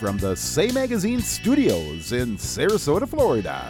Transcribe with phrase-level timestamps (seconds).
[0.00, 3.68] from the Say Magazine studios in Sarasota, Florida.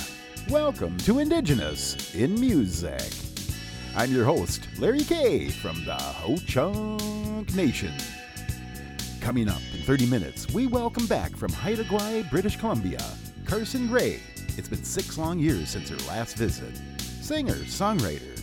[0.49, 3.03] Welcome to Indigenous in Music.
[3.97, 7.93] I'm your host, Larry K from the Ho Chunk Nation.
[9.21, 13.05] Coming up in 30 minutes, we welcome back from Haida Gwaii, British Columbia,
[13.45, 14.21] Carsen Gray.
[14.57, 16.81] It's been six long years since her last visit.
[17.21, 18.39] Singer, songwriter.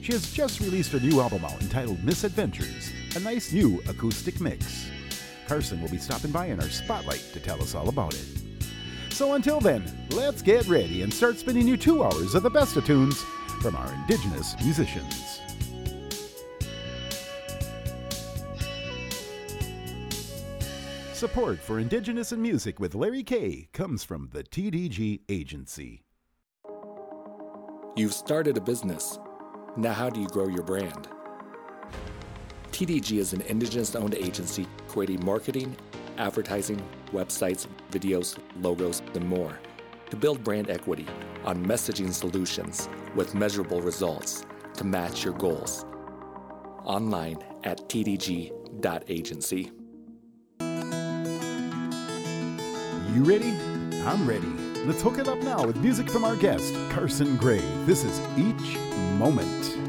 [0.00, 4.91] She has just released her new album out entitled Misadventures, a nice new acoustic mix.
[5.46, 8.26] Carsen will be stopping by in our spotlight to tell us all about it.
[9.10, 12.76] So until then, let's get ready and start spinning you two hours of the best
[12.76, 13.22] of tunes
[13.60, 15.40] from our Indigenous musicians.
[21.12, 26.02] Support for Indigenous in Music with Larry K comes from the TDG Agency.
[27.94, 29.20] You've started a business.
[29.76, 31.08] Now, how do you grow your brand?
[32.72, 35.76] TDG is an Indigenous owned agency creating marketing,
[36.16, 39.58] advertising, websites, videos, logos, and more
[40.08, 41.06] to build brand equity
[41.44, 45.84] on messaging solutions with measurable results to match your goals.
[46.84, 49.70] Online at tdg.agency.
[53.14, 53.54] You ready?
[54.06, 54.48] I'm ready.
[54.86, 57.62] Let's hook it up now with music from our guest, Carsen Gray.
[57.84, 58.78] This is Each
[59.18, 59.81] Moment.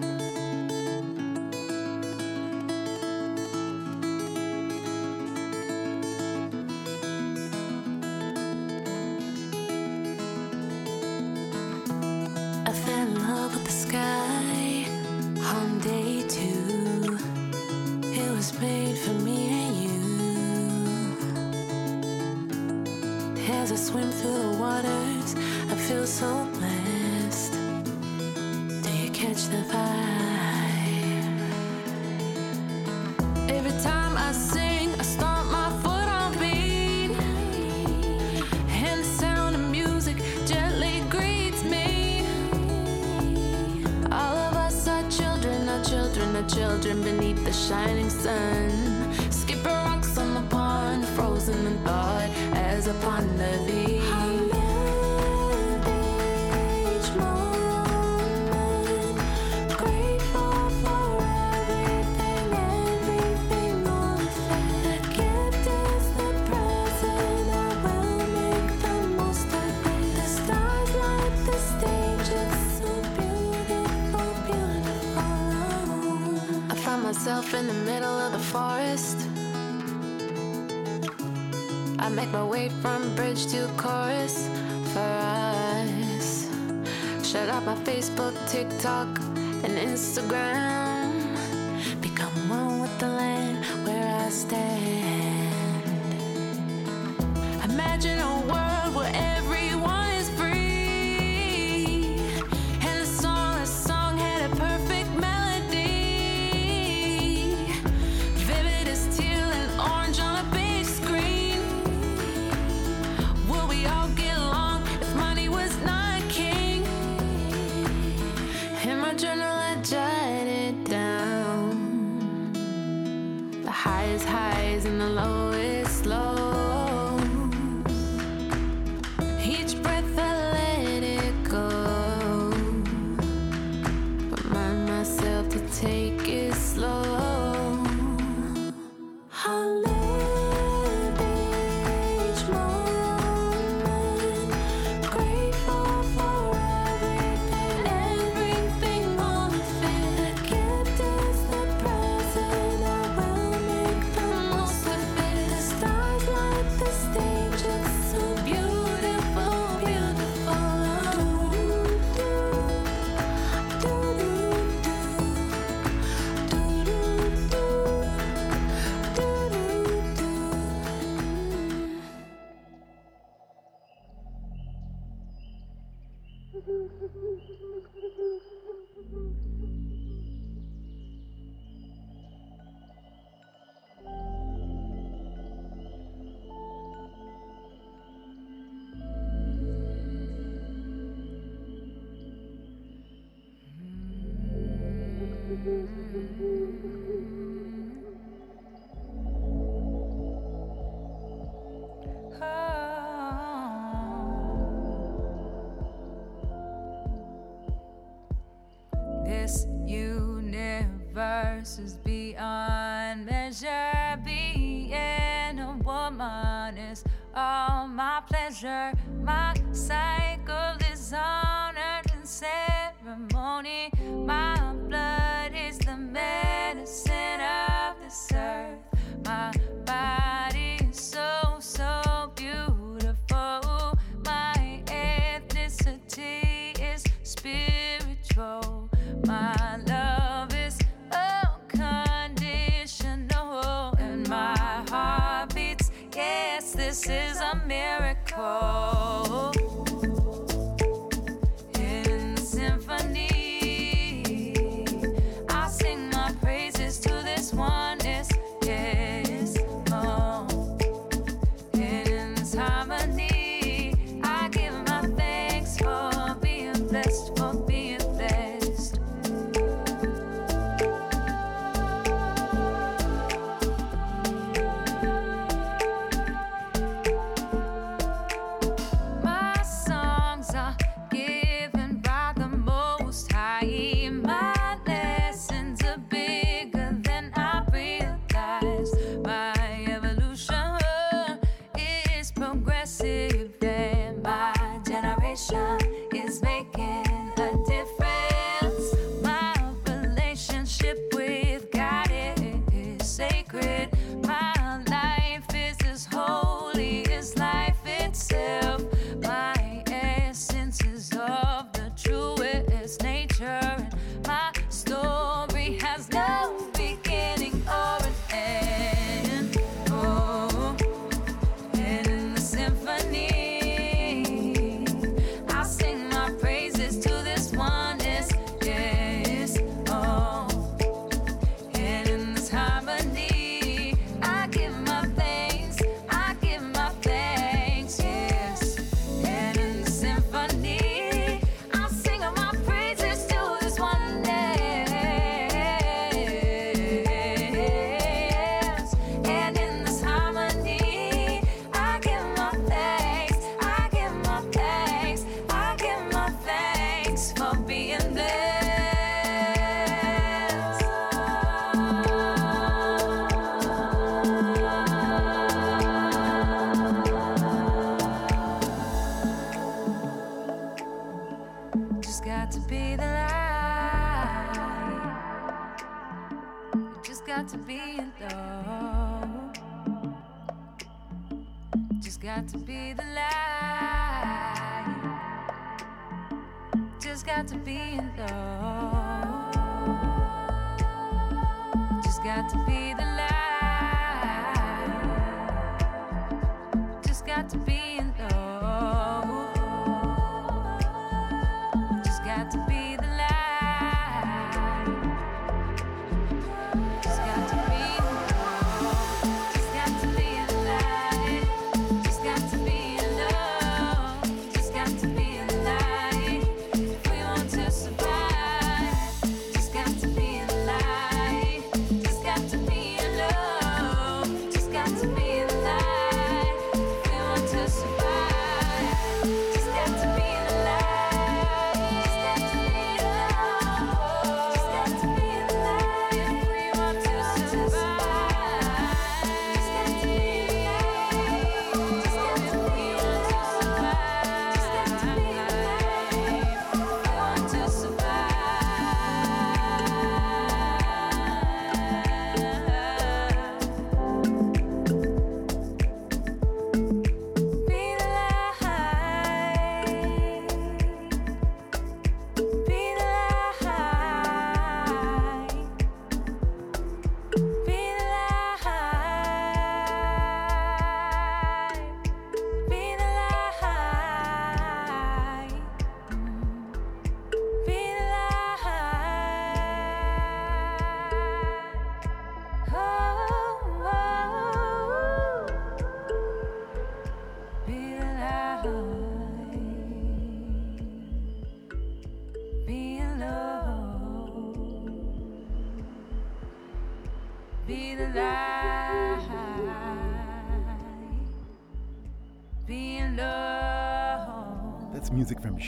[123.83, 126.52] highest highs and the lowest lows.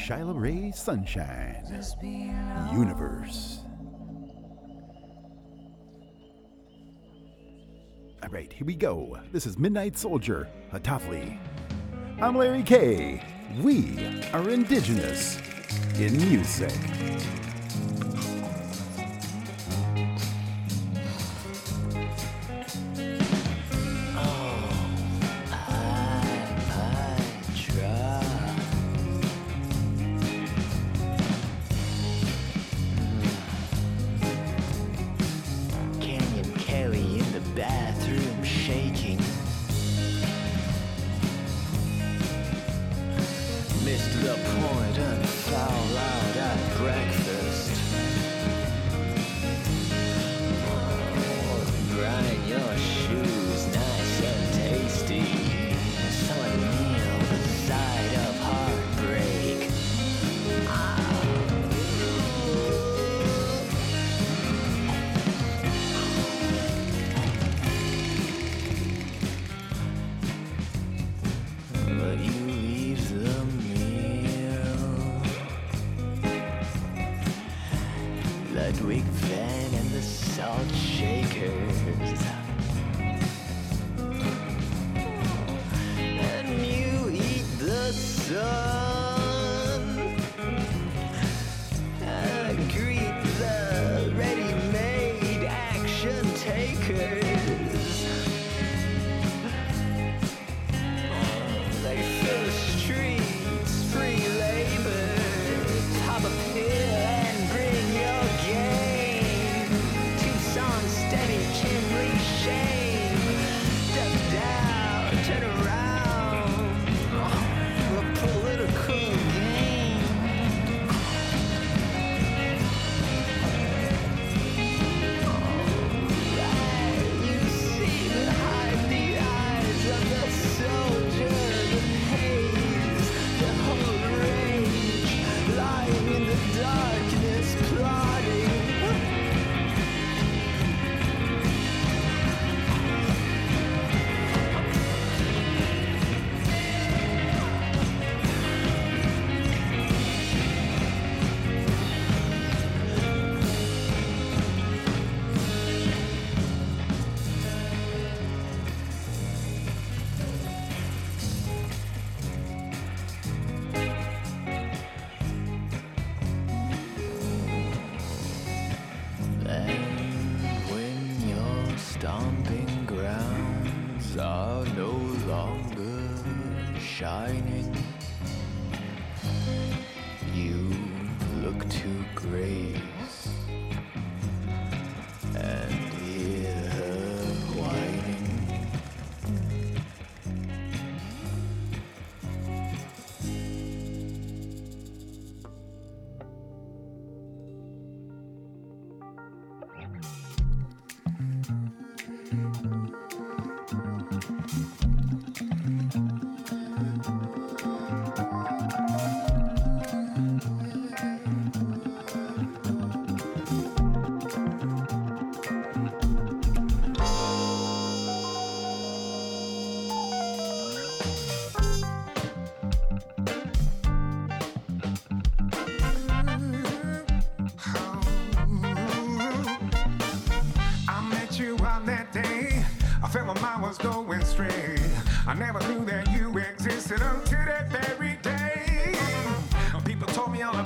[0.06, 1.66] Shylah Ray Sunshine
[2.72, 3.62] Universe.
[8.22, 9.18] All right, here we go.
[9.32, 11.40] This is Midnight Soldier, Hataalii.
[12.22, 13.24] I'm Larry K.
[13.64, 13.98] We
[14.32, 15.40] are indigenous
[15.98, 16.95] in music.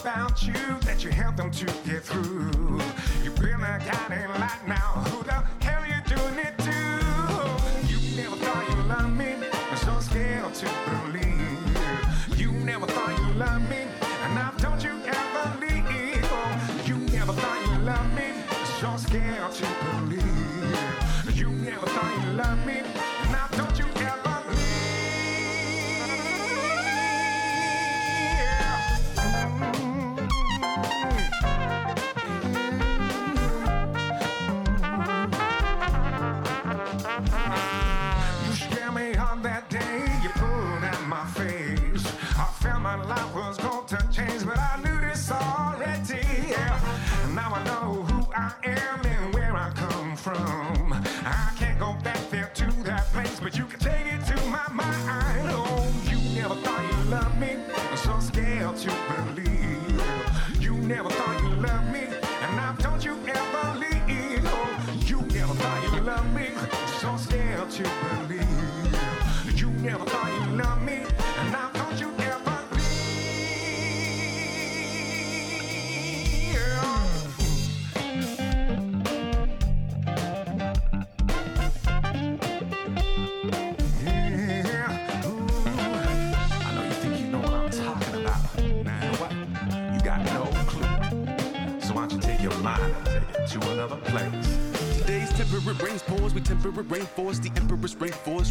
[0.09, 2.81] without you that you help them to get through.
[3.23, 5.08] You've been a guiding light now.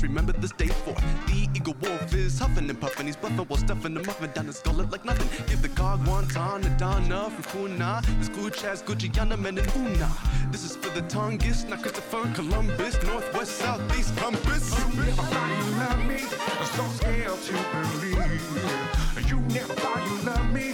[0.02, 0.94] Remember this day for
[1.26, 3.06] the eagle wolf is huffing and puffing.
[3.06, 5.28] He's bluffing while stuffing the muffin down his gullet like nothing.
[5.46, 8.02] Give the cog one time to Donna from Puna.
[8.18, 10.08] This good Chaz, Gucciana, men and Una.
[10.50, 14.70] This is for the Tongass, not Christopher Columbus, Northwest, Southeast, compass.
[14.78, 16.20] You never thought you loved me,
[16.58, 17.52] I'm so scared to
[17.98, 19.28] believe.
[19.28, 20.72] You never thought you loved me,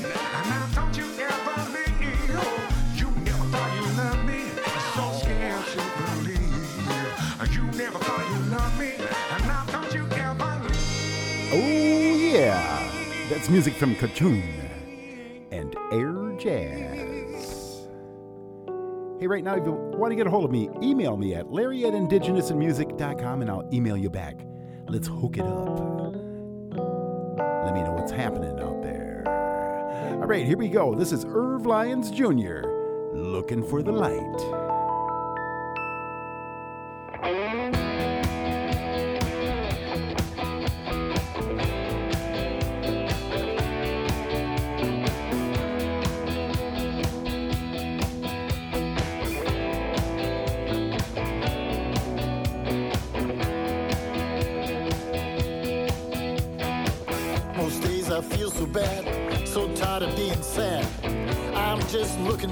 [13.44, 14.42] That's music from Qacung
[15.52, 17.86] and Air Jazz.
[19.20, 21.52] Hey, right now, if you want to get a hold of me, email me at
[21.52, 24.40] larry at indigenousinmusic.com and I'll email you back.
[24.88, 25.78] Let's hook it up.
[27.66, 29.24] Let me know what's happening out there.
[30.22, 30.94] All right, here we go.
[30.94, 32.62] This is Irv Lyons Jr.
[33.12, 34.63] Looking for the light.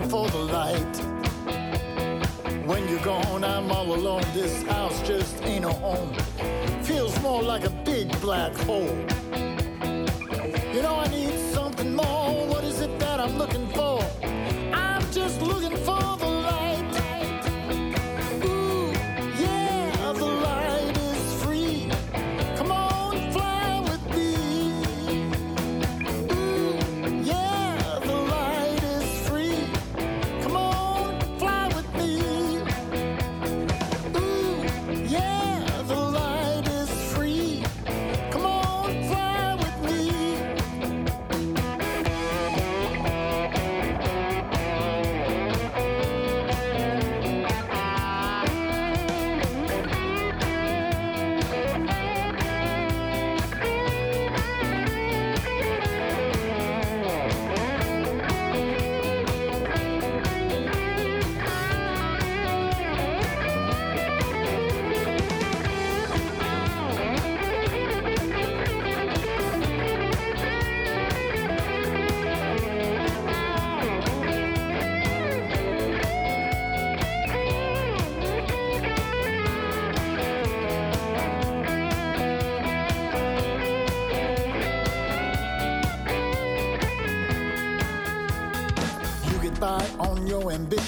[0.08, 0.96] For the light.
[2.66, 4.22] When you're gone, I'm all alone.
[4.32, 6.14] This house just ain't a home.
[6.82, 9.01] Feels more like a big black hole.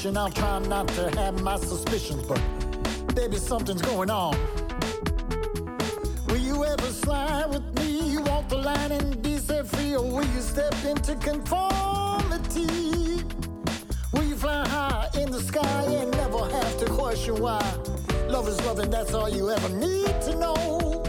[0.07, 2.38] I'll try not to have my suspicions, but
[3.14, 4.37] baby, something's going on.
[6.27, 8.11] Will you ever slide with me?
[8.11, 12.67] You Walk the line and be set free, or will you step into conformity?
[14.12, 17.62] Will you fly high in the sky and never have to question why?
[18.29, 21.04] Love is love, and that's all you ever need to know.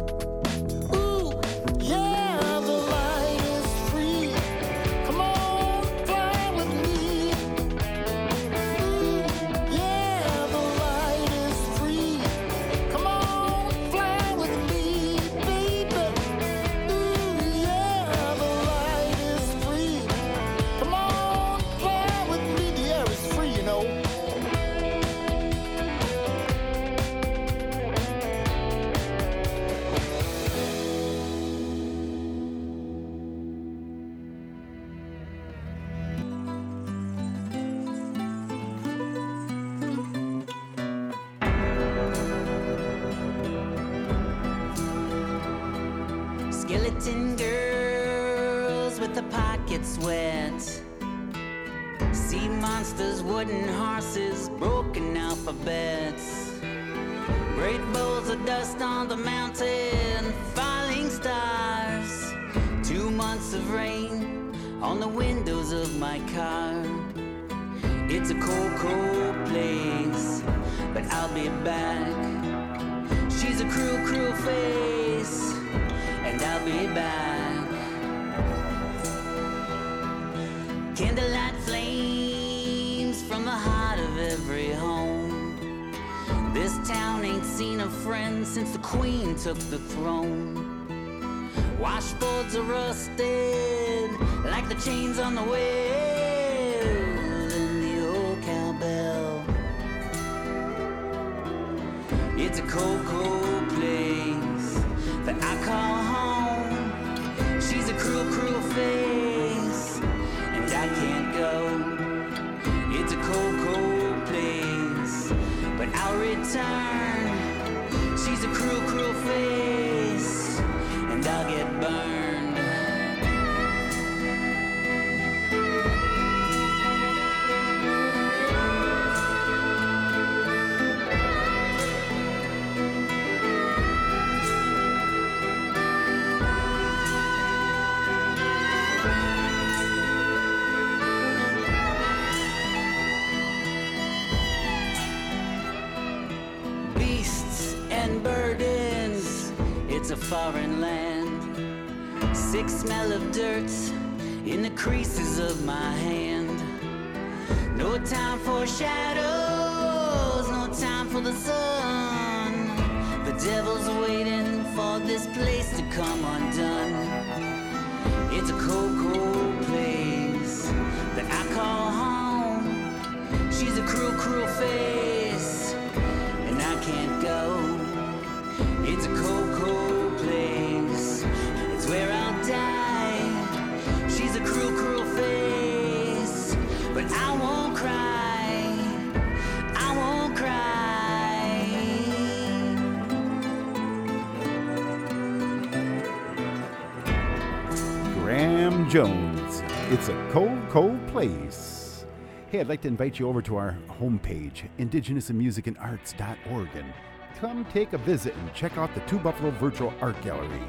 [199.90, 202.08] It's a cold, cold place.
[202.50, 206.92] Hey, I'd like to invite you over to our homepage, indigenousandmusicandarts.org, and
[207.38, 210.60] come take a visit and check out the Two Buffalo Virtual Art Gallery.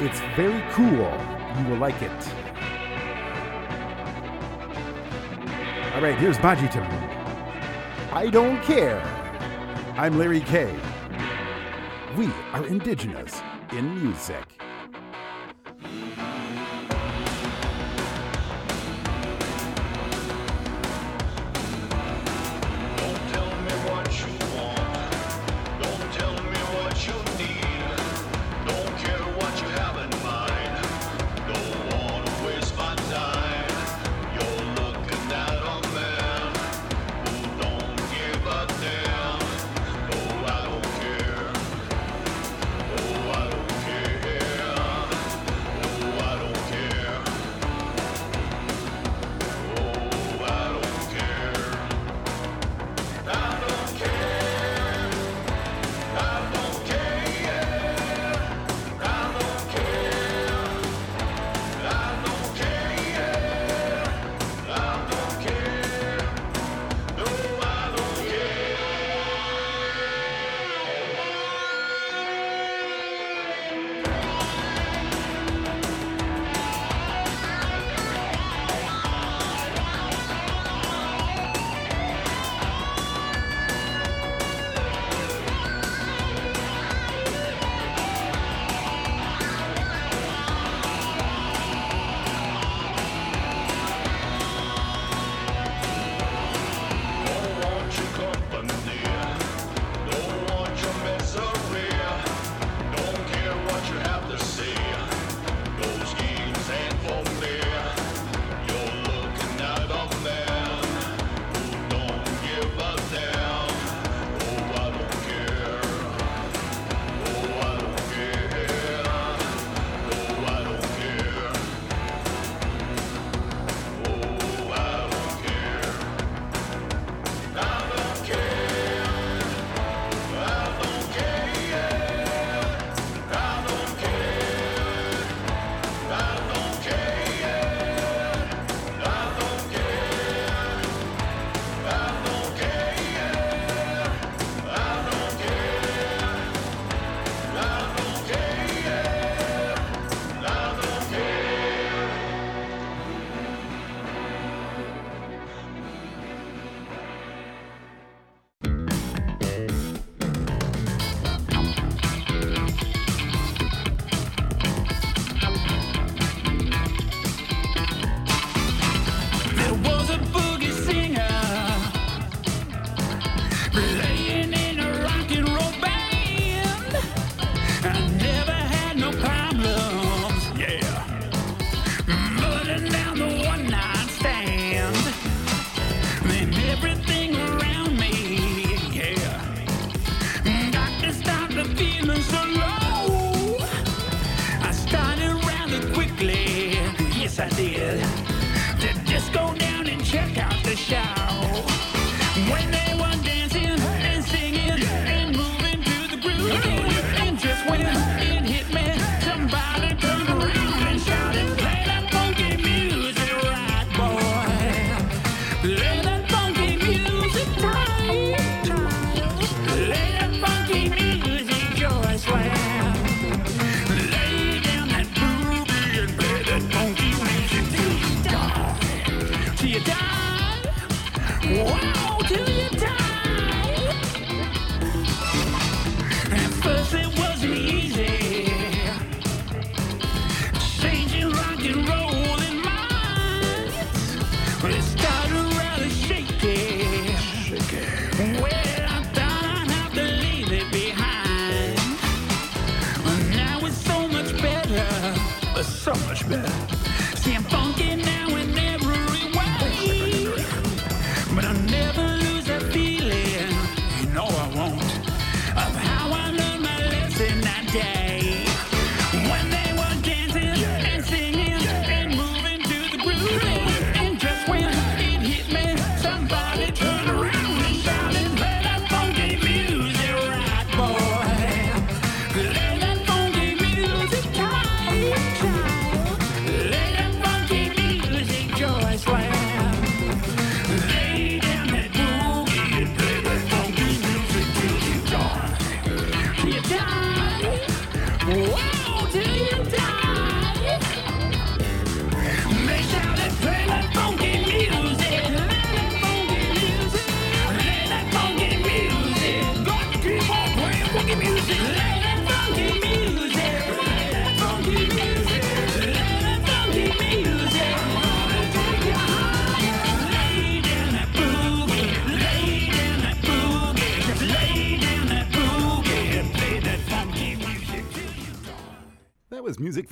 [0.00, 0.86] It's very cool.
[0.86, 2.10] You will like it.
[5.94, 6.86] All right, here's MATCITIM.
[8.12, 9.00] I don't care.
[9.96, 10.78] I'm Larry K.
[12.18, 13.40] We are indigenous
[13.72, 14.63] in music.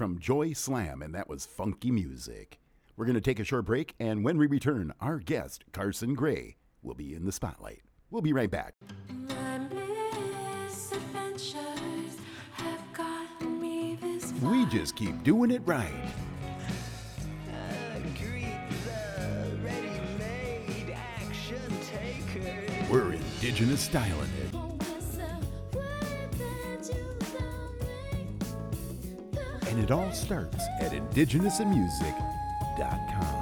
[0.02, 2.58] From Joyslam, and that was funky music.
[2.96, 6.56] We're going to take a short break, and when we return, our guest, Carsen Gray,
[6.82, 7.82] will be in the spotlight.
[8.10, 8.74] We'll be right back.
[12.56, 15.94] Have me this We just keep doing it right.
[22.90, 24.51] We're indigenous styling it.
[29.72, 33.41] And it all starts at indigenousinmusic.com.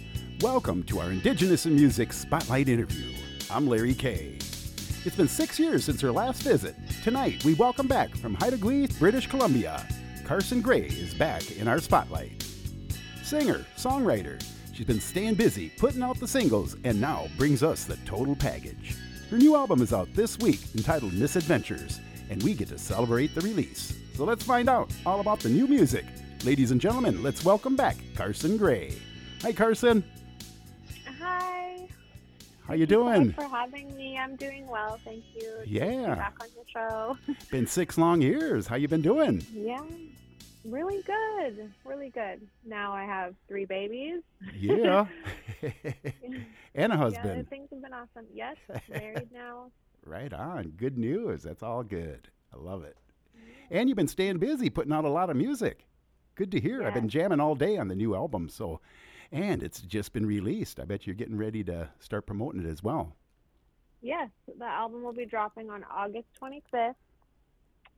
[0.41, 3.15] welcome to our Indigenous in Music Spotlight interview.
[3.51, 4.39] I'm Larry K.
[5.05, 6.75] It's been six years since her last visit.
[7.03, 9.85] Tonight, we welcome back from Haida Gwaii, British Columbia.
[10.25, 12.43] Carsen Gray is back in our spotlight.
[13.21, 17.97] Singer, songwriter, she's been staying busy putting out the singles and now brings us the
[17.97, 18.95] total package.
[19.29, 21.99] Her new album is out this week entitled Misadventures,
[22.31, 23.95] and we get to celebrate the release.
[24.15, 26.05] So let's find out all about the new music.
[26.43, 28.97] Ladies and gentlemen, let's welcome back Carsen Gray.
[29.43, 30.03] Hi, Carsen.
[32.71, 33.31] How you Thank so much doing?
[33.33, 34.17] for having me.
[34.17, 35.41] I'm doing well, thank you.
[35.41, 36.15] It's good to be Yeah.
[36.15, 37.17] back on your show.
[37.51, 38.65] Been six long years.
[38.65, 39.45] How you been doing?
[39.53, 39.81] yeah,
[40.63, 42.47] really good, really good.
[42.65, 44.21] Now I have three babies.
[44.57, 45.05] Yeah.
[46.73, 47.43] and a husband.
[47.43, 48.25] Yeah, things have been awesome.
[48.33, 48.55] Yes,
[48.89, 49.69] married now.
[50.05, 50.69] Right on.
[50.77, 51.43] Good news.
[51.43, 52.29] That's all good.
[52.53, 52.95] I love it.
[53.69, 55.85] And you've been staying busy putting out a lot of music.
[56.35, 56.83] Good to hear.
[56.87, 58.47] I've been jamming all day on the new album.
[58.47, 58.79] So,
[59.31, 60.79] and it's just been released.
[60.79, 63.15] I bet you're getting ready to start promoting it as well.
[64.01, 66.95] Yes, the album will be dropping on August 25th.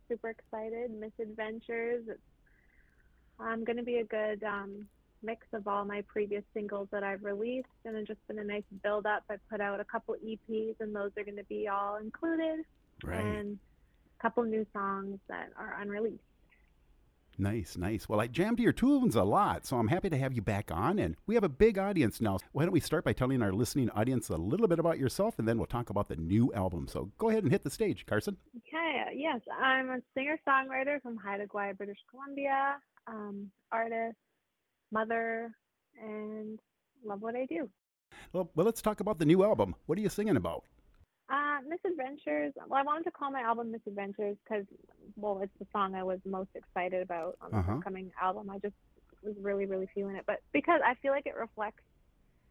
[0.10, 0.92] Super excited.
[0.92, 2.04] Misadventures.
[2.08, 2.20] It's
[3.40, 4.86] um, going to be a good um,
[5.24, 8.64] mix of all my previous singles that I've released, and it's just been a nice
[8.84, 9.24] build up.
[9.30, 12.66] I put out a couple EPs, and those are going to be all included,
[13.04, 13.24] Right.
[13.24, 13.58] and
[14.20, 16.20] a couple new songs that are unreleased.
[17.38, 18.08] Nice, nice.
[18.08, 20.72] Well, I jammed to your tunes a lot, so I'm happy to have you back
[20.72, 21.00] on.
[21.00, 22.38] And we have a big audience now.
[22.52, 25.48] Why don't we start by telling our listening audience a little bit about yourself, and
[25.48, 26.88] then we'll talk about the new album.
[26.88, 28.38] So go ahead and hit the stage, Carsen.
[28.58, 34.18] Okay, uh, yes, I'm a singer songwriter from Haida Gwaii, British Columbia, um, artist,
[34.92, 35.52] mother,
[36.02, 36.60] and
[37.04, 37.70] love what I do.
[38.32, 39.76] Well, well, let's talk about the new album.
[39.88, 40.66] What are you singing about?
[41.30, 42.54] Uh, Misadventures.
[42.68, 44.66] Well, I wanted to call my album Misadventures because,
[45.16, 47.74] well, it's the song I was most excited about on the Uh-huh.
[47.74, 48.50] upcoming album.
[48.50, 48.76] I just
[49.24, 50.26] was really, really feeling it.
[50.28, 51.84] But because I feel like it reflects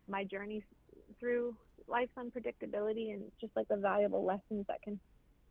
[0.09, 0.65] my journey
[1.21, 1.57] through
[1.87, 4.99] life's unpredictability and just like the valuable lessons that can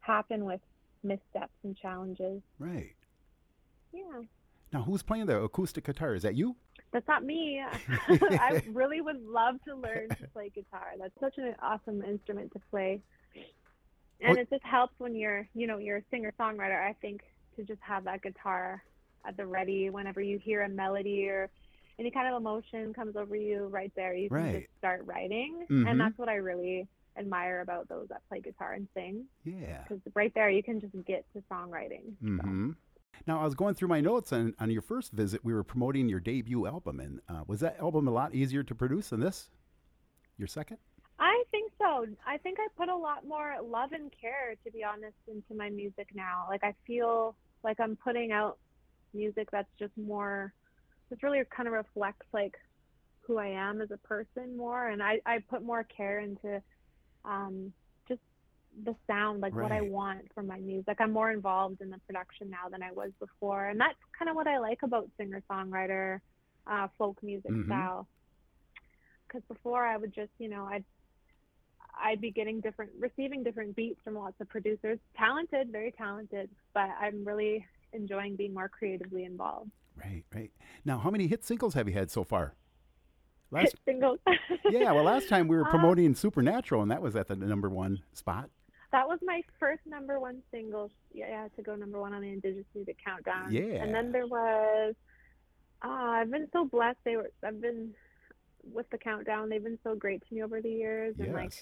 [0.02, 0.62] happen with
[1.04, 2.42] missteps and challenges.
[2.60, 2.96] Right.
[3.94, 4.22] Yeah.
[4.74, 6.16] Now, who's playing the acoustic guitar?
[6.16, 6.56] Is that you?
[6.94, 7.62] That's not me.
[8.08, 10.88] I really would love to learn to play guitar.
[11.00, 13.02] That's such an awesome instrument to play.
[14.24, 14.42] And Oh.
[14.42, 17.22] it just helps when you're, you know, you're a singer songwriter, I think,
[17.56, 18.84] to just have that guitar
[19.26, 21.50] at the ready whenever you hear a melody or
[22.00, 24.14] any kind of emotion comes over you right there.
[24.14, 24.60] You can Right.
[24.62, 25.66] just start writing.
[25.70, 25.90] Mhm.
[25.90, 29.26] And that's what I really admire about those that play guitar and sing.
[29.44, 29.84] Yeah.
[29.84, 32.14] Because right there, you can just get to songwriting.
[32.24, 32.72] Mm-hmm.
[33.28, 36.10] Now, I was going through my notes, and on your first visit, we were promoting
[36.10, 37.00] your debut album.
[37.00, 39.50] And uh, was that album a lot easier to produce than this?
[40.38, 40.78] Your second?
[41.20, 42.08] I think so.
[42.26, 45.70] I think I put a lot more love and care, to be honest, into my
[45.70, 46.46] music now.
[46.50, 48.58] Like I feel like I'm putting out
[49.14, 50.52] music that's just more,
[51.10, 52.56] this really kind of reflects like
[53.20, 56.62] who I am as a person more, and I I put more care into
[57.24, 57.81] um, just
[58.84, 60.98] the sound, like what I want from my music.
[61.00, 64.36] I'm more involved in the production now than I was before, and that's kind of
[64.36, 66.20] what I like about singer songwriter,
[66.68, 67.66] uh, folk music Mhm.
[67.66, 68.08] style.
[69.28, 70.86] Because before I would just, you know, I'd
[72.04, 76.90] I'd be getting different, receiving different beats from lots of producers, talented, very talented, but
[77.00, 79.70] I'm really enjoying being more creatively involved.
[79.98, 80.52] Right, right.
[80.86, 82.56] Now, how many hit singles have you had so far?
[83.52, 84.20] Last, Singles.
[84.70, 87.70] yeah, well, last time we were Uh, promoting Supernatural, and that was at the number
[87.70, 88.50] one spot.
[88.92, 90.92] That was my first number one single.
[91.14, 93.52] Yeah, yeah, to go number one on the Indigenous Music Countdown.
[93.52, 93.82] Yeah.
[93.84, 94.96] And then there was.
[95.84, 97.00] Uh, I've been so blessed.
[97.06, 97.32] They were.
[97.46, 97.94] I've been
[98.74, 99.50] with the countdown.
[99.50, 101.54] They've been so great to me over the years, and like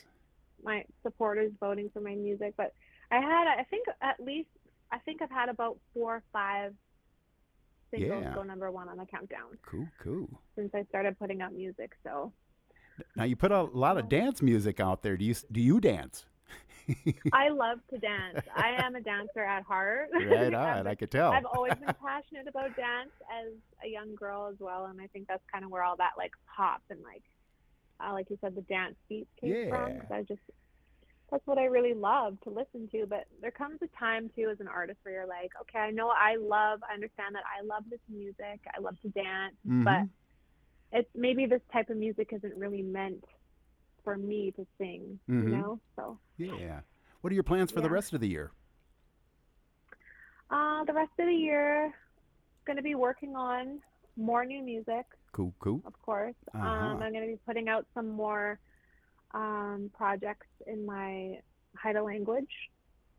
[0.63, 2.55] my supporters voting for my music.
[2.57, 2.73] But
[3.11, 4.49] I had, I think, at least,
[4.91, 6.73] I think I've had about four or five
[7.91, 8.33] singles Yeah.
[8.35, 10.27] go number one on the countdown Cool, cool.
[10.55, 11.93] since I started putting out music.
[12.03, 12.33] So
[13.15, 15.15] Now, you put a lot of dance music out there.
[15.15, 16.25] Do you do you dance?
[17.31, 18.39] I love to dance.
[18.55, 20.09] I am a dancer at heart.
[20.29, 21.31] Right on, I could tell.
[21.33, 23.53] I've always been passionate about dance as
[23.85, 26.31] a young girl as well, and I think that's kind of where all that like
[26.55, 27.23] pop and like,
[28.03, 29.99] uh, like you said, the dance beats came from.
[29.99, 30.41] Cause I just
[31.31, 33.05] that's what I really love to listen to.
[33.07, 36.09] But there comes a time too as an artist where you're like, okay, I know
[36.09, 40.09] I love, I understand that I love this music, I love to dance, but Mhm.
[40.91, 43.23] it's maybe this type of music isn't really meant
[44.09, 45.43] for me to sing, Mhm.
[45.43, 45.79] you know?
[45.95, 46.81] So Yeah.
[47.21, 48.51] What are your plans for the rest of the year?
[50.49, 51.93] Uh, the rest of the year,
[52.65, 53.81] going to be working on
[54.17, 55.81] more new music, Cool, cool.
[55.85, 56.35] of course.
[56.53, 56.65] Uh-huh.
[56.67, 58.59] Um, I'm going to be putting out some more
[59.35, 61.39] um, projects in my
[61.75, 62.71] Haida language.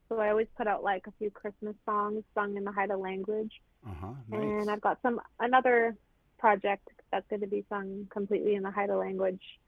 [0.09, 3.53] So I always put out like a few Christmas songs sung in the Haida language.
[3.87, 4.15] Uh huh.
[4.33, 5.97] And I've got some another
[6.39, 9.60] project that's going to be sung completely in the Haida language.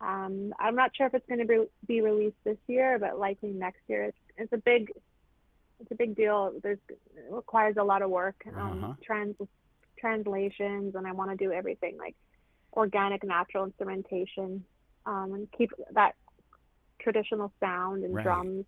[0.00, 3.50] Um, I'm not sure if it's going to be, be released this year, but likely
[3.50, 4.04] next year.
[4.04, 4.90] It's, it's a big,
[5.80, 6.52] it's a big deal.
[6.62, 8.94] There's it requires a lot of work, um, Uh-huh.
[9.04, 9.36] trans
[9.98, 12.16] translations, and I want to do everything like
[12.72, 14.64] organic, natural instrumentation,
[15.04, 16.14] um, and keep that
[17.02, 18.24] traditional sound and Right.
[18.24, 18.64] drums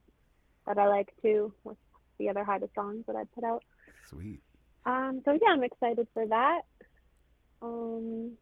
[0.67, 1.79] that I like too with
[2.19, 3.63] the other Haida songs that I put out.
[4.11, 4.41] Sweet.
[4.85, 6.63] Um, so yeah, I'm excited for that.
[7.63, 8.37] Um,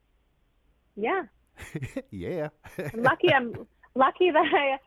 [0.96, 1.24] yeah,
[2.10, 2.48] yeah.
[2.78, 3.32] I'm lucky.
[3.32, 4.78] I'm lucky that I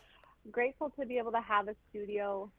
[0.52, 2.52] grateful to be able to have a studio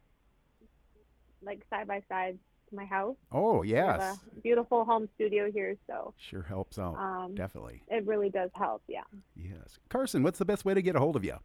[1.43, 2.39] like side by side
[2.71, 3.17] to my house.
[3.33, 4.19] Oh, yes.
[4.37, 6.97] a beautiful home studio here, so Sure helps out.
[6.97, 7.83] um, Definitely.
[7.89, 8.83] it really does help.
[8.89, 9.03] Yeah.
[9.37, 9.79] Yes.
[9.91, 11.37] Carsen, what's the best way to get a hold of you?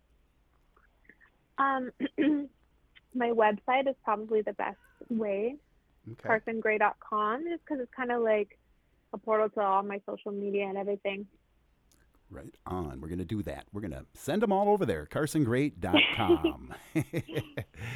[1.58, 1.92] Um,
[3.14, 4.78] my website is probably the best
[5.10, 5.56] way.
[6.14, 6.30] Okay.
[6.30, 8.58] CarsenGray.com, just because it's kind of like
[9.12, 11.26] a portal to all my social media and everything.
[12.32, 13.02] Right on.
[13.02, 13.66] We're going to do that.
[13.74, 16.76] We're going to send them all over there, carsengray.com.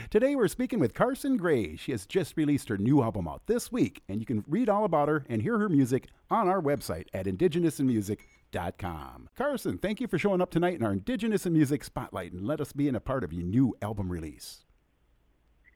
[0.09, 1.75] Today we're speaking with Carsen Gray.
[1.75, 4.85] She has just released her new album out this week, and you can read all
[4.85, 9.29] about her and hear her music on our website at indigenousinmusic.com.
[9.37, 12.59] Carsen, thank you for showing up tonight in our Indigenous in Music Spotlight and let
[12.59, 14.65] us be in a part of your new album release.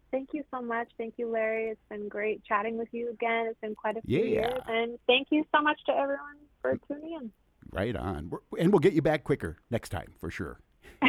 [0.09, 0.89] Thank you so much.
[0.97, 1.65] Thank you, Larry.
[1.65, 3.45] It's been great chatting with you again.
[3.49, 4.25] It's been quite a few Yeah.
[4.25, 4.59] years.
[4.67, 7.31] And thank you so much to everyone for tuning in.
[7.71, 8.29] Right on.
[8.29, 10.59] We're- And we'll get you back quicker next time for sure.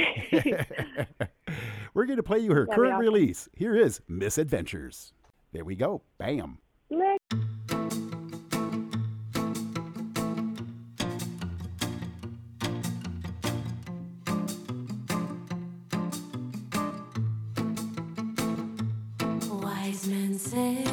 [1.95, 3.05] We're going to play you her That'd current awesome.
[3.05, 3.49] release.
[3.55, 5.13] Here is Misadventures.
[5.53, 6.03] There we go.
[6.19, 6.59] Bam.
[6.91, 7.19] Lick.
[19.51, 20.85] Wise men say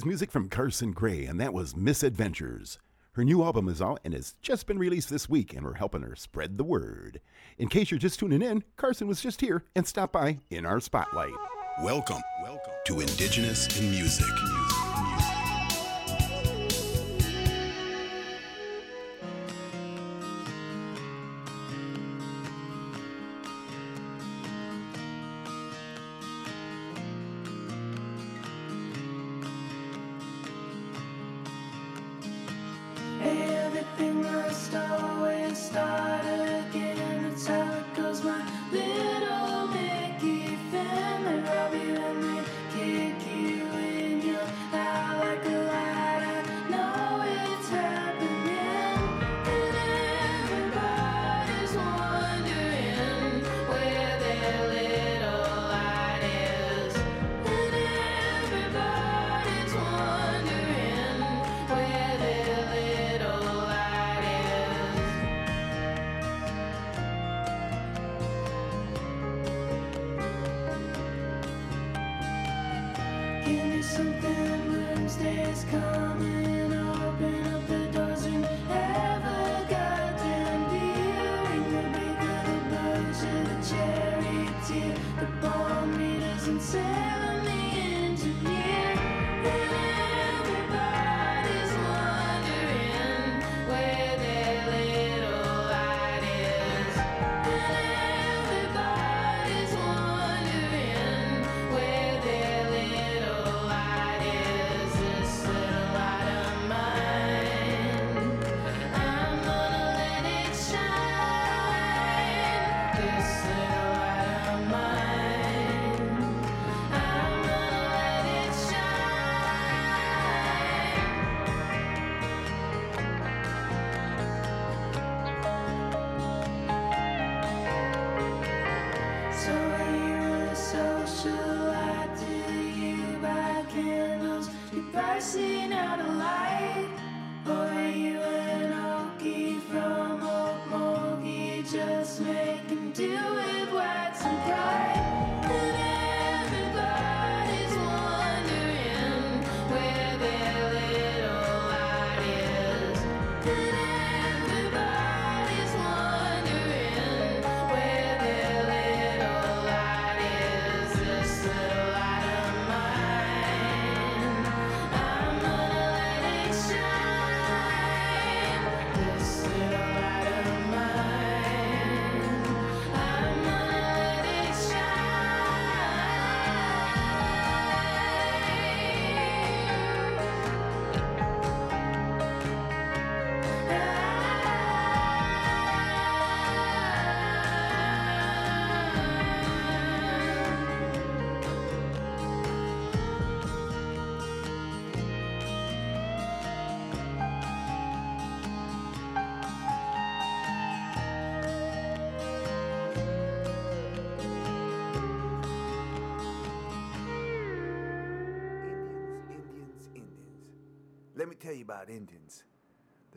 [0.00, 2.78] was music from Carsen Gray, and that was Misadventures.
[3.12, 6.00] Her new album is out and has just been released this week, and we're helping
[6.00, 7.20] her spread the word.
[7.58, 10.80] In case you're just tuning in, Carsen was just here and stopped by in our
[10.80, 11.34] spotlight.
[11.82, 14.24] Welcome, welcome to Indigenous in Music.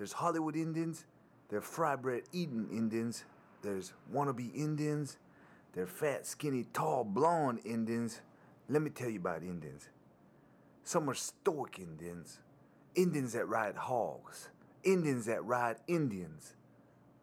[0.04, 1.06] There's Hollywood Indians,
[1.48, 3.24] there are fry bread eating Indians,
[3.62, 5.18] there's wannabe Indians,
[5.72, 8.20] there are fat, skinny, tall, blonde Indians.
[8.68, 9.88] Let me tell you about Indians.
[10.84, 12.40] Some are stoic Indians,
[12.96, 14.50] Indians that ride hogs,
[14.84, 16.56] Indians that ride Indians.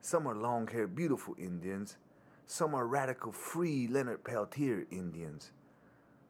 [0.01, 1.99] Some are long haired, beautiful Indians.
[2.47, 5.53] Some are radical, free Leonard Peltier Indians.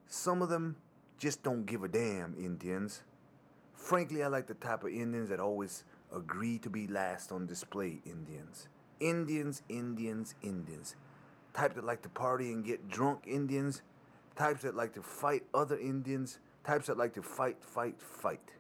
[0.09, 0.75] Some of them
[1.17, 3.03] just don't give a damn Indians.
[3.73, 5.85] Frankly, I like the type of Indians that always
[6.15, 8.69] agree to be last on display Indians.
[9.01, 10.97] Indians, Indians, Indians.
[11.55, 13.83] Type that like to party and get drunk Indians.
[14.37, 16.39] Types that like to fight other Indians.
[16.65, 18.53] Types that like to fight, fight, fight.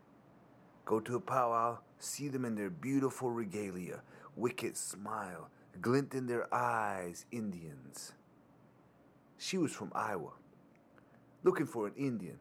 [0.84, 4.00] Go to a powwow, see them in their beautiful regalia,
[4.34, 5.48] wicked smile,
[5.80, 8.12] glint in their eyes, Indians.
[9.38, 10.32] She was from Iowa,
[11.44, 12.38] looking for an Indian.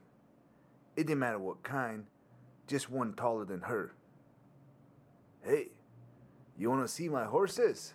[0.96, 2.06] It didn't matter what kind,
[2.68, 3.94] just one taller than her.
[5.42, 5.70] Hey,
[6.58, 7.94] you wanna see my horses?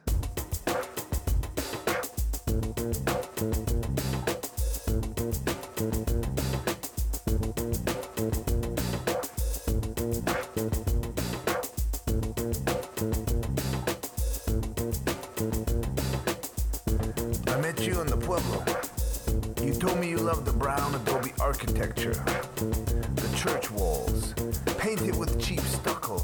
[20.24, 24.32] Me the brown adobe architecture, the church walls,
[24.78, 26.16] painted with cheap stucco.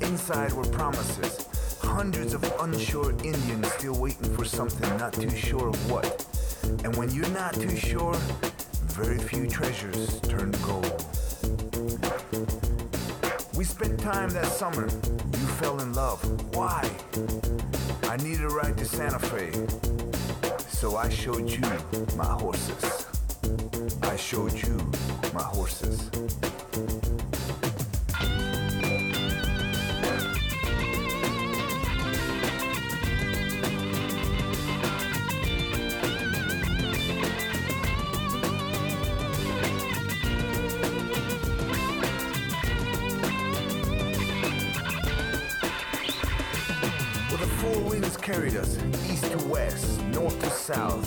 [0.00, 1.46] Inside were promises,
[1.82, 6.24] hundreds of unsure Indians still waiting for something not too sure of what.
[6.82, 8.14] And when you're not too sure,
[8.86, 11.04] very few treasures turn gold.
[13.54, 14.86] We spent time that summer.
[14.86, 16.22] You fell in love.
[16.54, 16.88] Why?
[18.04, 19.52] I needed a ride to Santa Fe.
[20.68, 21.60] So I showed you
[22.16, 23.09] my horses.
[24.20, 24.76] Showed you
[25.34, 26.08] my horses.
[48.22, 48.78] Carried us
[49.10, 51.04] east to west, north to south,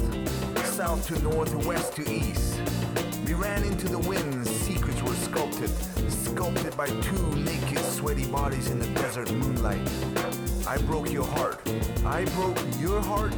[0.65, 2.59] south to north, west to east.
[3.25, 5.69] We ran into the wind, secrets were sculpted,
[6.11, 9.87] sculpted by two naked, sweaty bodies in the desert moonlight.
[10.67, 11.61] I broke your heart.
[12.05, 13.33] I broke your heart?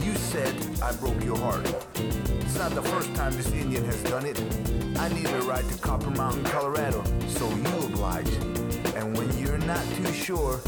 [0.00, 1.66] You said I broke your heart.
[1.94, 4.40] It's not the first time this Indian has done it.
[4.98, 8.32] I needed a ride to Copper Mountain, Colorado, so you oblige.
[8.96, 10.60] And when you're not too sure,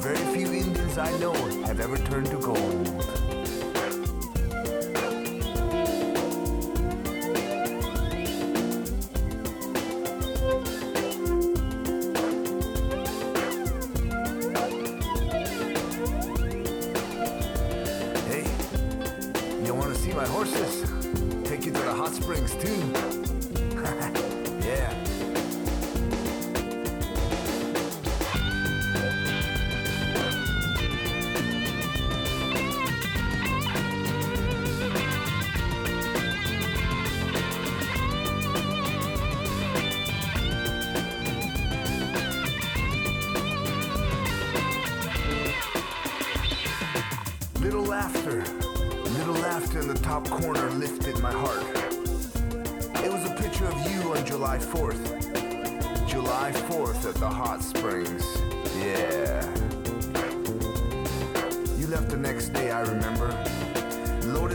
[0.00, 1.34] very few Indians I know
[1.66, 3.41] have ever turned to gold.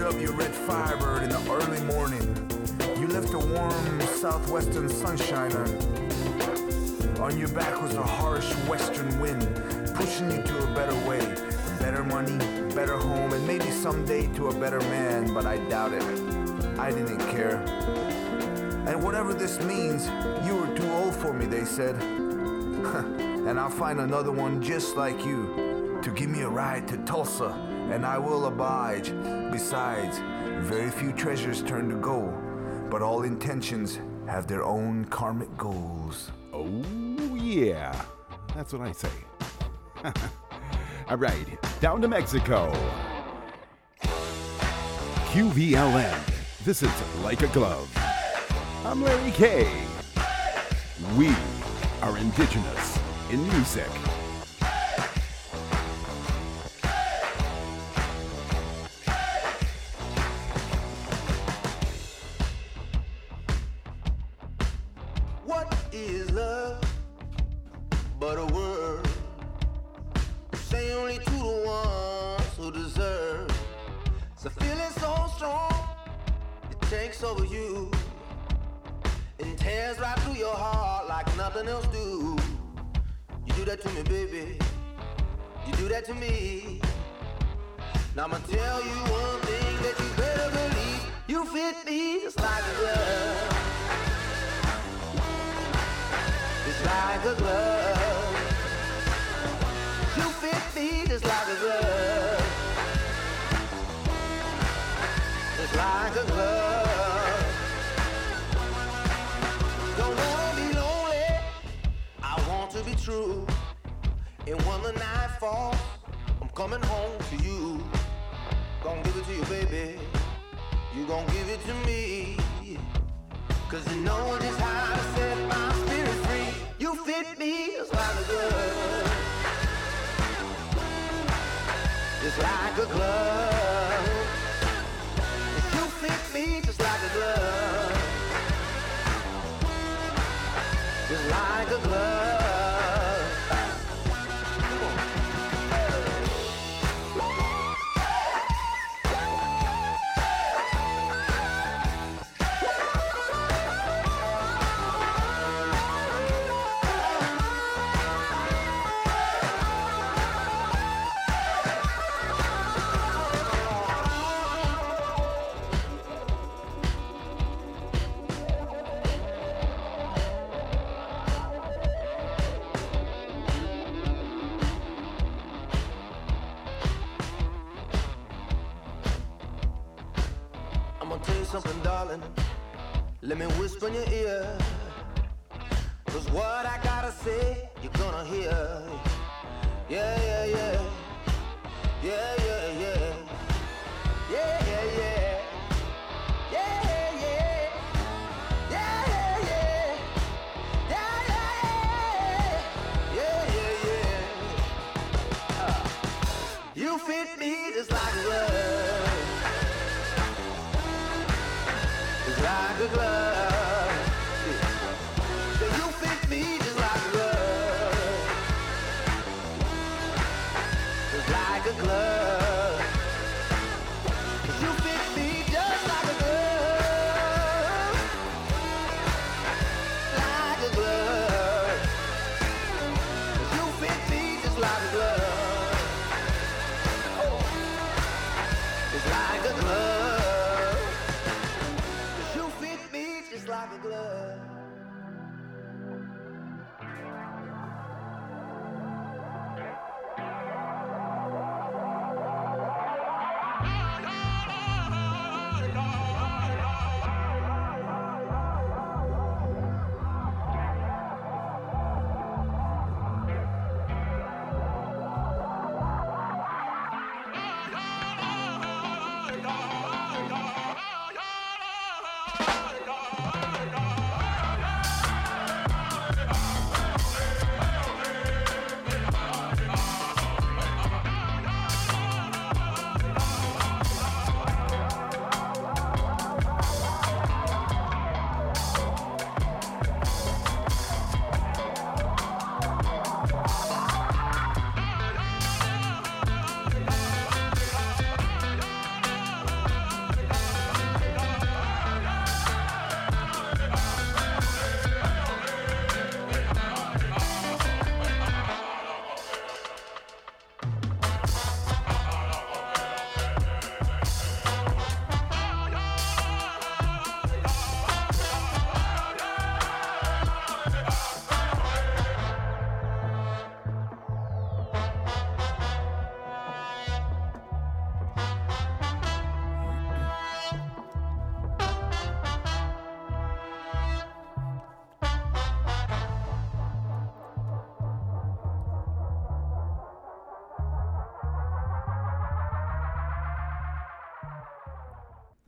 [0.07, 2.21] Up your red Firebird in the early morning.
[2.97, 5.67] You left the warm southwestern sunshine on.
[7.21, 9.43] On your back was a harsh western wind,
[9.95, 11.19] pushing you to a better way,
[11.81, 12.37] better money,
[12.73, 16.03] better home, and maybe someday to a better man, but I doubt it.
[16.79, 17.57] I didn't care.
[18.87, 20.07] And whatever this means,
[20.47, 21.95] you were too old for me, they said.
[22.01, 27.66] and I'll find another one just like you to give me a ride to Tulsa,
[27.91, 29.11] and I will oblige.
[29.51, 30.19] Besides,
[30.67, 32.33] very few treasures turn to gold,
[32.89, 36.31] but all intentions have their own karmic goals.
[36.53, 36.83] Oh,
[37.35, 38.05] yeah.
[38.55, 39.09] That's what I say.
[41.09, 41.45] All right,
[41.79, 42.73] down to Mexico.
[45.31, 46.19] QVLN.
[46.65, 46.91] This is
[47.23, 47.89] Like a Glove.
[48.85, 49.71] I'm Larry K.
[51.15, 51.33] We
[52.01, 53.89] are indigenous in music.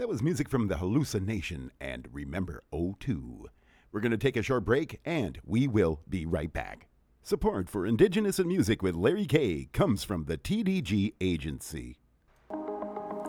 [0.09, 3.43] That was music from The Halluci Nation and Remember O2.
[3.91, 6.87] We're going to take a short break and we will be right back.
[7.21, 11.99] Support for Indigenous in Music with Larry K comes from the TDG Agency.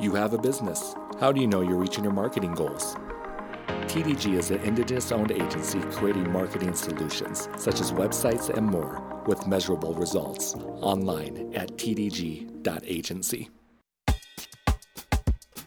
[0.01, 0.95] You have a business.
[1.21, 2.97] How do you know you're reaching your marketing goals?
[3.83, 9.47] TDG is an Indigenous owned agency creating marketing solutions such as websites and more with
[9.47, 13.51] measurable results online at tdg.agency.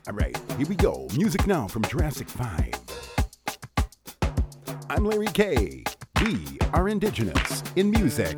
[0.06, 1.08] All right, here we go.
[1.16, 2.74] Music now from Jurassic 5.
[4.90, 5.86] I'm Larry K.
[6.22, 8.38] We are indigenous in music.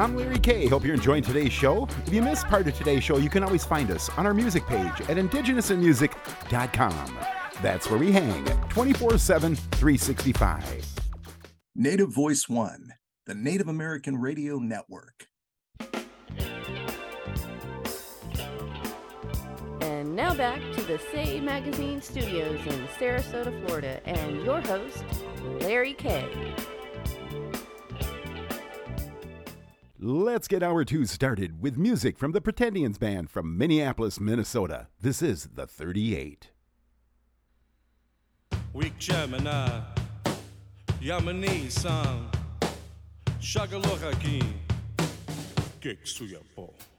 [0.00, 0.66] I'm Larry K.
[0.66, 1.86] Hope you're enjoying today's show.
[2.06, 4.66] If you missed part of today's show, you can always find us on our music
[4.66, 7.18] page at indigenousinmusic.com.
[7.60, 10.86] That's where we hang 24 7, 365.
[11.76, 12.94] Native Voice One,
[13.26, 15.26] the Native American Radio Network.
[19.82, 25.04] And now back to the Say Magazine studios in Sarasota, Florida, and your host,
[25.60, 26.54] Larry K.
[30.02, 34.86] Let's get hour two started with music from the Pretendians Band from Minneapolis, Minnesota.
[34.98, 36.52] This is the 38.
[38.72, 39.82] Weak Gemini,
[41.02, 42.30] Yamani san,
[43.42, 44.46] Shagalohakin,
[45.82, 46.72] Geksuyapo.
[46.72, 46.89] We're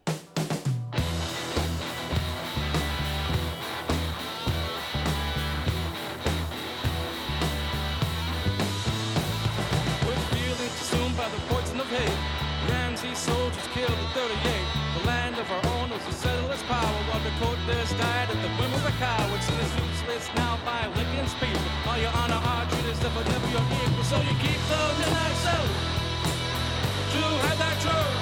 [14.14, 17.00] The land of our own was a settler's power.
[17.08, 19.42] While the courtiers died at the whim of a coward.
[19.42, 21.72] Seen as useless now by Lincoln's people.
[21.88, 24.04] All your honor are treated as it never your equal.
[24.04, 28.20] So you keep the midnight cell to have that truth.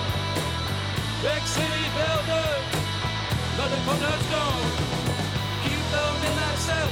[1.26, 2.50] Big city builder,
[3.58, 4.70] nothing but that stone.
[5.66, 6.92] Keep the midnight cell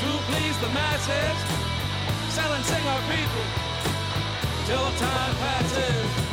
[0.00, 1.38] to please the masses.
[2.32, 3.46] Silencing our people
[4.64, 6.29] till time passes.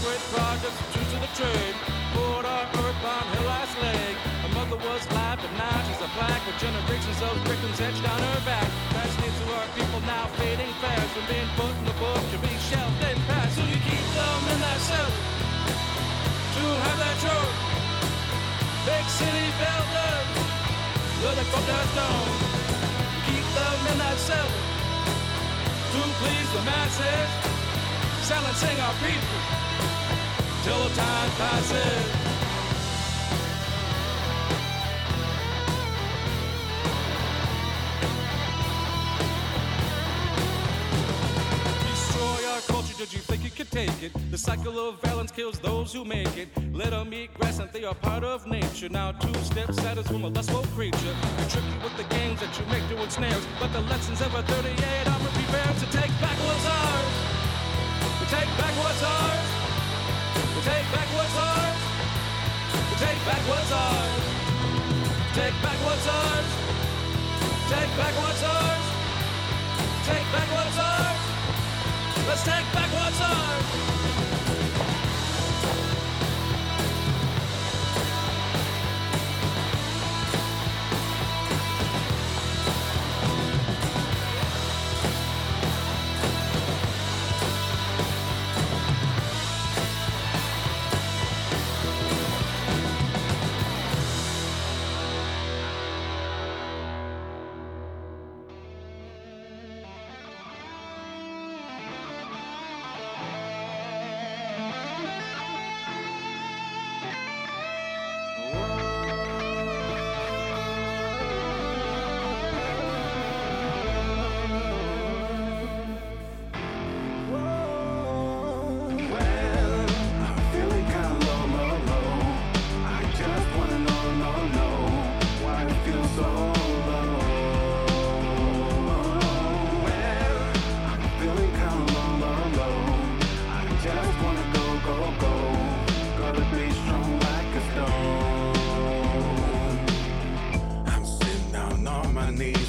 [0.00, 1.76] Corporate projects true to the trade.
[2.16, 4.16] Put our earthbound her last leg.
[4.40, 8.16] Her mother was alive, but now she's a plaque with generations of victims etched down
[8.16, 8.64] her back.
[8.96, 12.48] Tragedy to our people now fading fast from being put in the book to be
[12.64, 13.60] shelved and passed.
[13.60, 17.56] So you keep them in that cell to have that truth.
[18.88, 20.28] Big city builders,
[21.20, 22.32] with a cold stone.
[23.28, 27.28] Keep them in that cell to please the masses,
[28.24, 29.59] silencing our people
[30.62, 32.30] till the time passes.
[41.88, 44.12] Destroy our culture, did you think you could take it?
[44.30, 46.48] The cycle of violence kills those who make it.
[46.74, 48.90] Let them eat grass and they are part of nature.
[48.90, 51.14] Now two steps out is from a lustful creature.
[51.38, 53.46] You trick you with the games that you make to ensnares.
[53.58, 57.14] But the lessons of a 38 are prepared to take back what's ours.
[58.20, 59.59] We take back what's ours.
[60.64, 61.78] Take back what's ours.
[62.98, 64.22] Take back what's ours.
[65.34, 66.48] Take back what's ours.
[67.68, 68.84] Take back what's ours.
[70.06, 71.20] Take back what's ours.
[72.28, 74.29] Let's take back what's ours.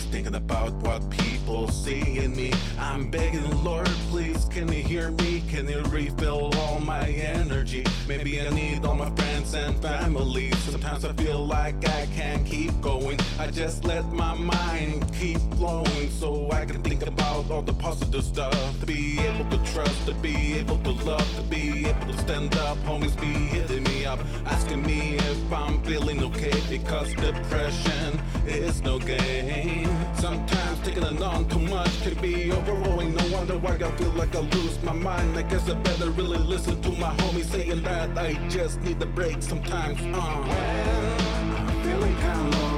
[0.01, 2.51] Knees, thinking about what people see in me.
[2.79, 5.43] I'm begging, Lord, please, can you hear me?
[5.49, 7.83] Can you refill all my energy?
[8.07, 10.51] Maybe I need all my friends and family.
[10.51, 13.19] Sometimes I feel like I can't keep going.
[13.39, 18.23] I just let my mind keep flowing so I can think about all the positive
[18.23, 18.79] stuff.
[18.79, 22.55] To be able to trust, to be able to love, to be able to stand
[22.57, 22.77] up.
[22.79, 28.19] Homies be hitting me up, asking me if I'm feeling okay because depression
[28.51, 29.89] is no game.
[30.15, 33.15] Sometimes taking it on too much can be overwhelming.
[33.15, 35.37] No wonder why I feel like I lose my mind.
[35.37, 39.05] I guess I better really listen to my homies saying that I just need a
[39.05, 39.99] break sometimes.
[40.01, 40.17] Uh.
[40.17, 42.70] I'm feeling kinda low.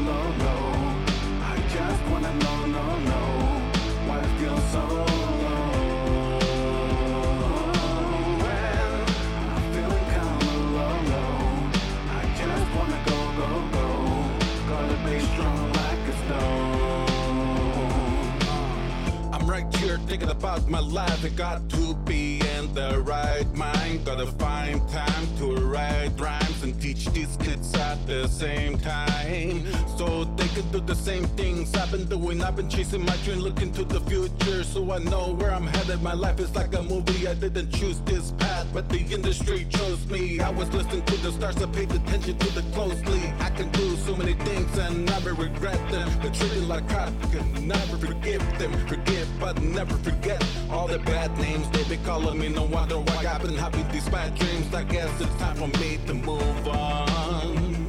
[19.98, 21.24] Here thinking about my life.
[21.24, 24.06] It got to be in the right mind.
[24.06, 29.66] Gotta find time to write rhymes and teach these kids at the same time.
[29.98, 32.44] So they can do the same things I've been doing.
[32.44, 34.64] I've been chasing my dream, looking to the future.
[34.64, 36.02] So I know where I'm headed.
[36.02, 37.28] My life is like a movie.
[37.28, 40.40] I didn't choose this path, but the industry chose me.
[40.40, 41.62] I was listening to the stars.
[41.62, 43.22] I paid attention to the closely.
[43.40, 46.10] I can do so many things and never regret them.
[46.22, 48.72] But treated like crap, can never forgive them.
[48.88, 52.98] Forgive, but never forget all the bad names they be calling me me, no wonder
[52.98, 54.74] why I've been having these bad dreams.
[54.74, 57.88] I guess it's time for me to move on.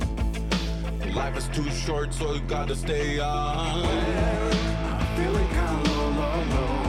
[1.15, 3.85] Life is too short, so you gotta stay on.
[3.85, 6.84] I'm feeling kinda low, low, low.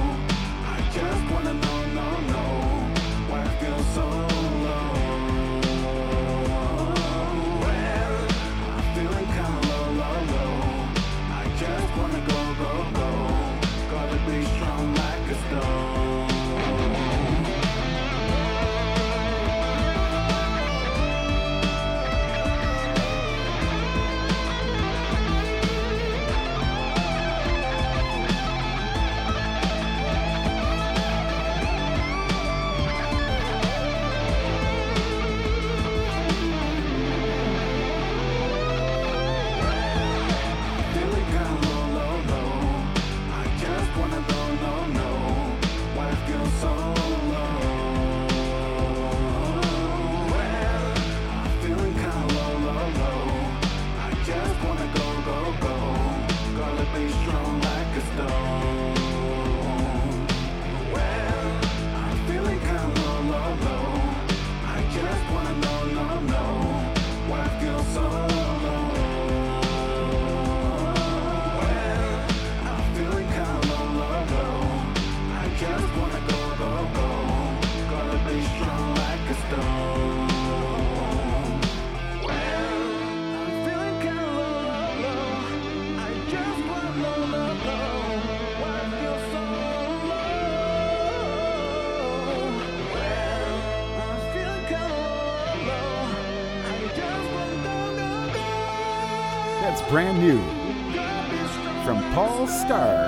[102.66, 103.08] star.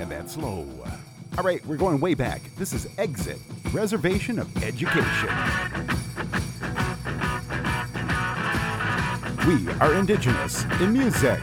[0.00, 0.66] And that's low.
[1.36, 2.42] All right, we're going way back.
[2.56, 3.38] This is Xit
[3.72, 5.28] Reservation of Education.
[9.46, 11.40] We are indigenous in music.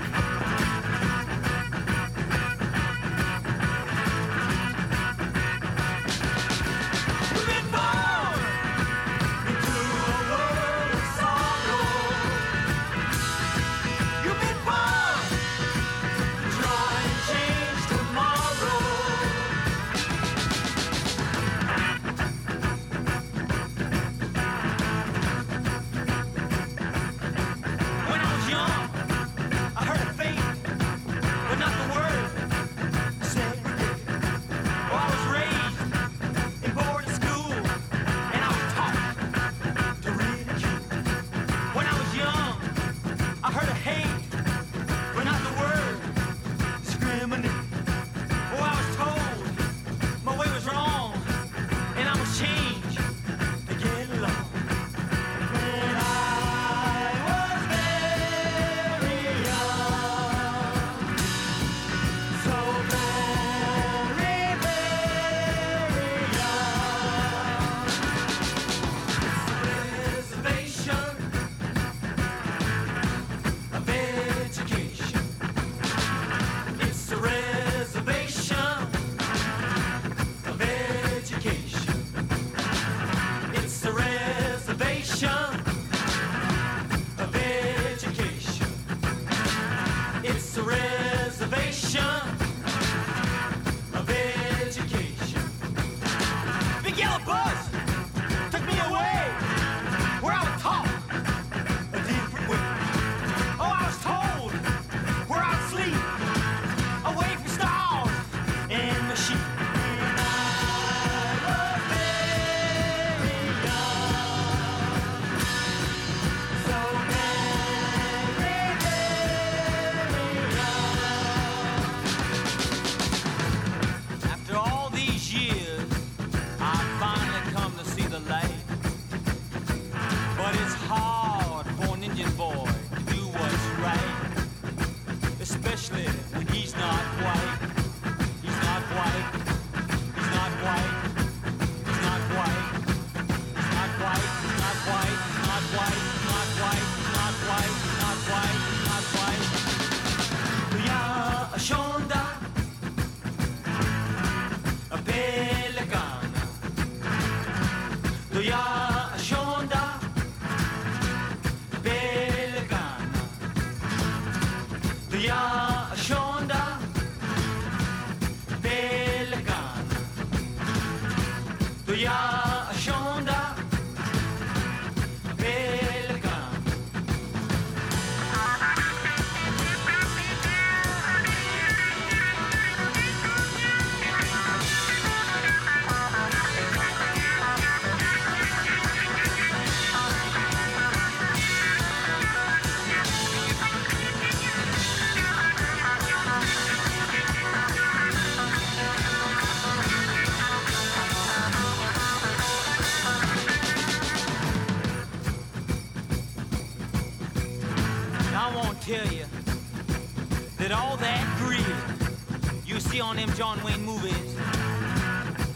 [212.96, 214.38] See on them John Wayne movies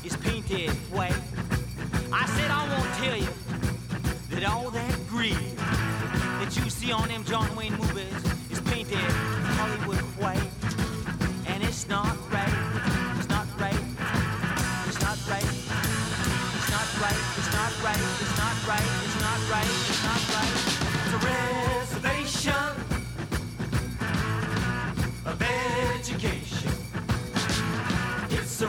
[0.03, 1.15] is painted white.
[2.11, 3.31] I said I won't tell you
[4.31, 5.55] that all that greed
[6.41, 8.13] that you see on them John Wayne movies
[8.51, 8.97] is painted
[9.55, 10.49] Hollywood white.
[11.47, 12.55] And it's not right.
[13.17, 13.83] It's not right.
[14.87, 15.49] It's not right.
[16.57, 17.19] It's not right.
[17.39, 18.03] It's not right.
[18.19, 18.83] It's not right.
[19.05, 19.15] It's not right.
[19.15, 19.88] It's not right.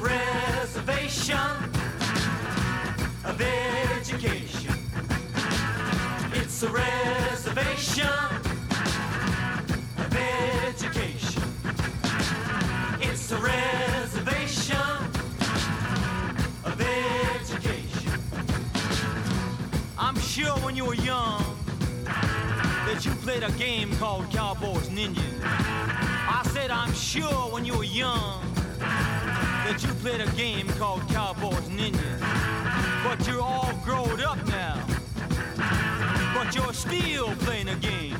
[0.00, 1.36] Reservation
[3.24, 4.74] of education.
[6.32, 8.08] It's a reservation
[9.98, 11.42] of education.
[13.00, 14.76] It's a reservation
[16.64, 18.20] of education.
[19.98, 21.44] I'm sure when you were young
[22.04, 25.40] that you played a game called Cowboys Ninjas.
[25.44, 28.49] I said I'm sure when you were young
[29.70, 32.20] that you played a game called Cowboys Ninjas.
[33.04, 34.84] But you're all grown up now.
[36.34, 38.18] But you're still playing a game.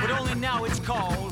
[0.00, 1.29] But only now it's called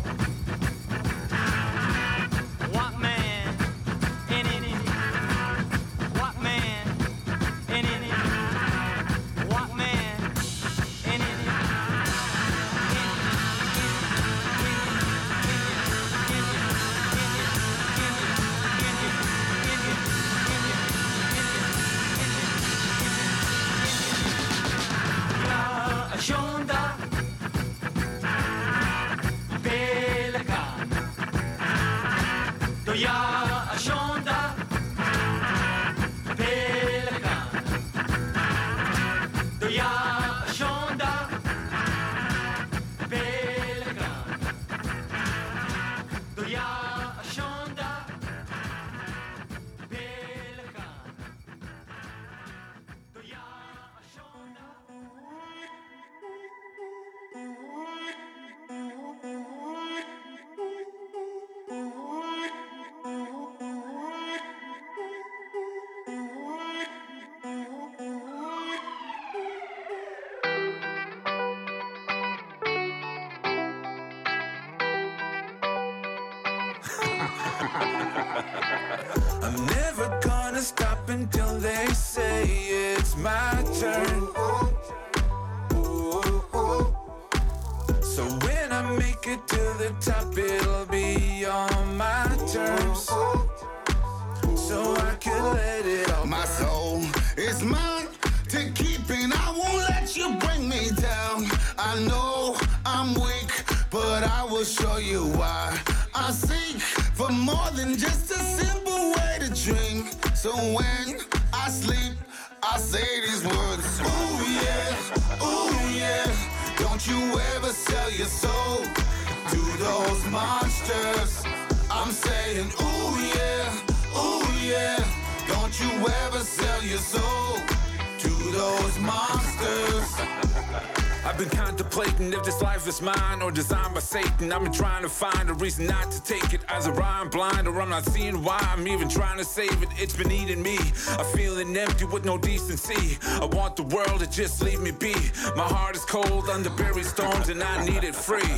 [138.04, 139.88] not seeing why I'm even trying to save it.
[139.96, 140.78] It's been eating me.
[141.18, 143.18] I'm feeling empty with no decency.
[143.26, 145.14] I want the world to just leave me be.
[145.56, 148.54] My heart is cold under buried stones and I need it free.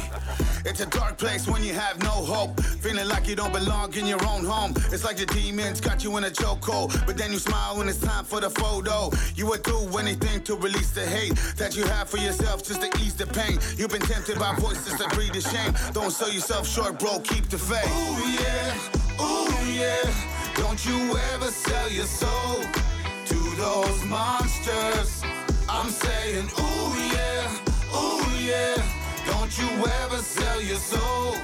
[0.66, 2.60] It's a dark place when you have no hope.
[2.60, 4.74] Feeling like you don't belong in your own home.
[4.92, 7.06] It's like the demons got you in a chokehold.
[7.06, 9.10] But then you smile when it's time for the photo.
[9.36, 12.88] You would do anything to release the hate that you have for yourself just to
[12.98, 13.58] ease the pain.
[13.78, 15.72] You've been tempted by voices that breed the shame.
[15.92, 17.20] Don't sell yourself short, bro.
[17.20, 17.88] Keep the faith.
[17.88, 19.09] Ooh, yeah.
[19.20, 20.04] Ooh, yeah.
[20.56, 22.64] Don't you ever sell your soul
[23.26, 25.22] to those monsters.
[25.68, 27.96] I'm saying, ooh, yeah.
[27.96, 28.76] Ooh, yeah.
[29.26, 29.70] Don't you
[30.02, 31.34] ever sell your soul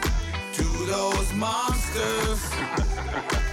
[0.55, 2.41] to those monsters.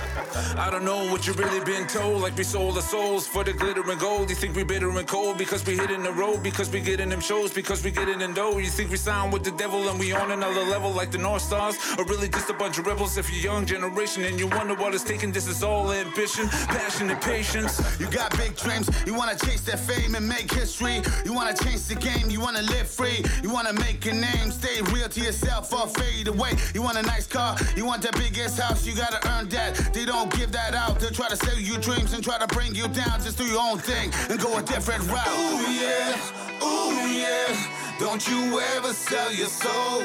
[0.57, 2.21] I don't know what you really been told.
[2.21, 4.29] Like we sold our souls for the glitter and gold.
[4.29, 7.21] You think we bitter and cold because we hitting the road, because we getting them
[7.21, 8.57] shows, because we getting in dough.
[8.57, 11.75] You think we sound with the devil and we on another level like the Northstars,
[11.97, 13.17] or really just a bunch of rebels?
[13.17, 17.09] If you're young generation and you wonder what it's taking, this is all ambition, passion,
[17.09, 17.81] and patience.
[17.99, 21.01] You got big dreams, you wanna chase that fame and make history.
[21.25, 23.23] You wanna change the game, you wanna live free.
[23.41, 26.51] You wanna make a name, stay real to yourself or fade away.
[26.73, 29.93] You want a nice car, you want the biggest house, you gotta earn that.
[30.03, 32.75] They don't give that out, they'll try to sell you dreams and try to bring
[32.75, 33.23] you down.
[33.23, 35.29] Just do your own thing and go a different route.
[35.29, 37.55] Ooh, yeah, ooh, yeah.
[38.01, 40.03] Don't you ever sell your soul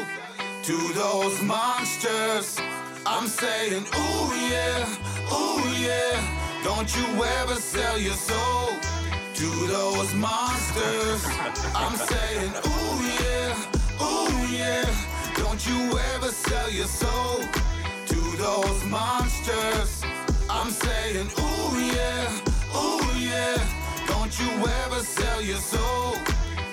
[0.63, 2.61] to those monsters.
[3.07, 6.63] I'm saying, ooh yeah, ooh yeah.
[6.63, 8.69] Don't you ever sell your soul
[9.35, 11.27] to those monsters.
[11.75, 14.85] I'm saying, ooh yeah, ooh yeah.
[15.35, 17.43] Don't you ever sell your soul
[18.39, 20.03] those monsters.
[20.49, 22.41] I'm saying, ooh yeah,
[22.75, 23.59] ooh yeah.
[24.07, 24.49] Don't you
[24.85, 26.15] ever sell your soul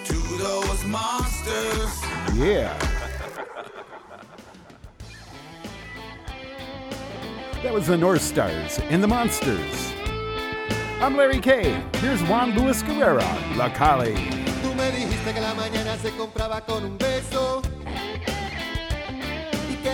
[0.06, 2.04] to those monsters.
[2.36, 2.78] Yeah.
[7.64, 9.92] That was the Northstars and the Monsters.
[11.02, 11.82] I'm Larry K.
[11.96, 13.26] Here's Juan Luis Guerra,
[13.58, 14.14] La Calle.
[14.62, 17.65] Tú me dijiste que la mañana se compraba con un beso.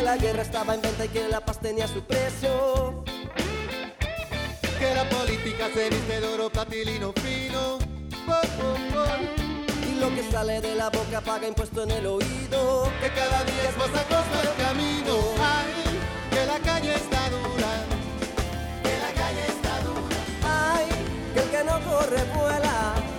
[0.02, 3.04] Que la guerra estaba en venta y que la paz tenía su precio.
[4.80, 7.78] Que la política se viste de oro platilino fino.
[8.26, 9.20] Por, por, por.
[9.88, 12.92] Y lo que sale de la boca paga impuesto en el oído.
[13.00, 15.18] Que cada día es más acosta el camino.
[15.38, 16.00] Ay,
[16.32, 17.72] que la calle está dura.
[18.82, 20.18] Que la calle está dura.
[20.74, 20.88] Ay,
[21.36, 23.11] que el que no corre vuela.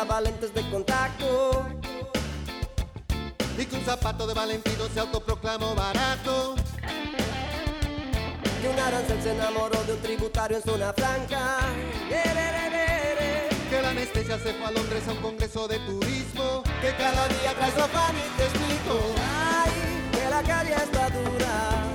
[0.00, 1.66] Usaba lentes de contacto.
[3.58, 6.54] Y que un zapato de Valentino se autoproclamó barato.
[8.62, 11.58] Que un arancel se enamoró de un tributario en zona franca.
[13.68, 16.62] Que la anestesia se fue a Londres a un congreso de turismo.
[16.80, 19.00] Que cada día trae su afán y te explico.
[19.54, 19.70] Ay,
[20.12, 21.89] que la calle está dura.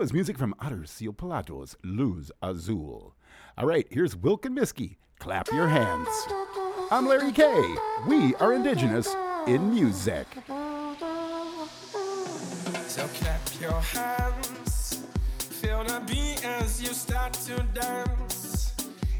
[0.00, 3.14] Was music from Aterciopelados, Luz Azul.
[3.58, 4.96] All right, here's Whilk and Misky.
[5.18, 6.08] Clap your hands.
[6.90, 7.74] I'm Larry K.
[8.08, 9.14] We are indigenous
[9.46, 10.26] in music.
[12.86, 15.04] So clap your hands,
[15.36, 18.72] feel the beat as you start to dance.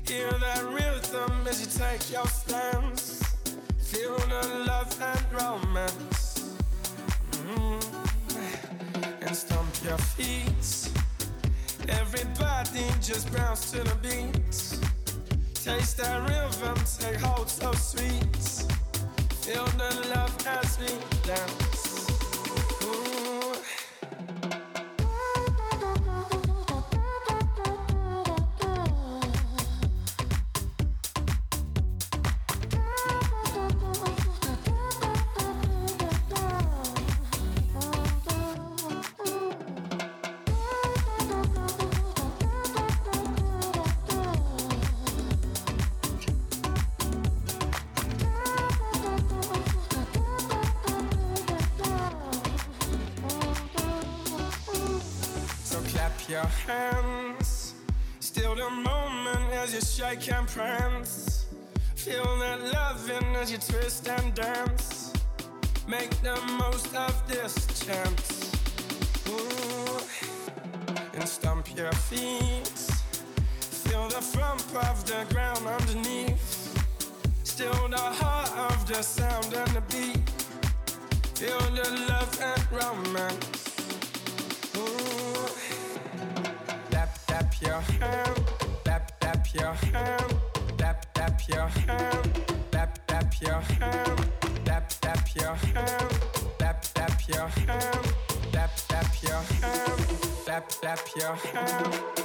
[0.07, 3.23] Hear that rhythm as you take your stance.
[3.83, 6.10] Feel the love and romance.
[9.91, 10.89] Your feet.
[11.89, 14.55] Everybody just bounce to the beat.
[15.53, 18.37] Taste that rhythm, take hold oh, so sweet.
[19.43, 20.87] Feel the love as we
[21.27, 21.70] dance.
[72.21, 72.69] Feet.
[73.85, 76.47] Feel the thump of the ground underneath.
[77.45, 80.29] Still the heart of the sound and the beat.
[81.39, 83.57] Feel the love and romance.
[84.77, 85.49] Ooh.
[86.91, 88.37] Tap, tap your hand,
[88.85, 90.31] tap, tap your hand,
[90.79, 92.31] tap, tap your hand,
[92.71, 94.19] tap, tap your hand,
[94.65, 96.11] tap, tap your hand,
[96.59, 98.07] tap, tap your hand,
[98.53, 102.21] tap, tap your hand, tap, tap your hand.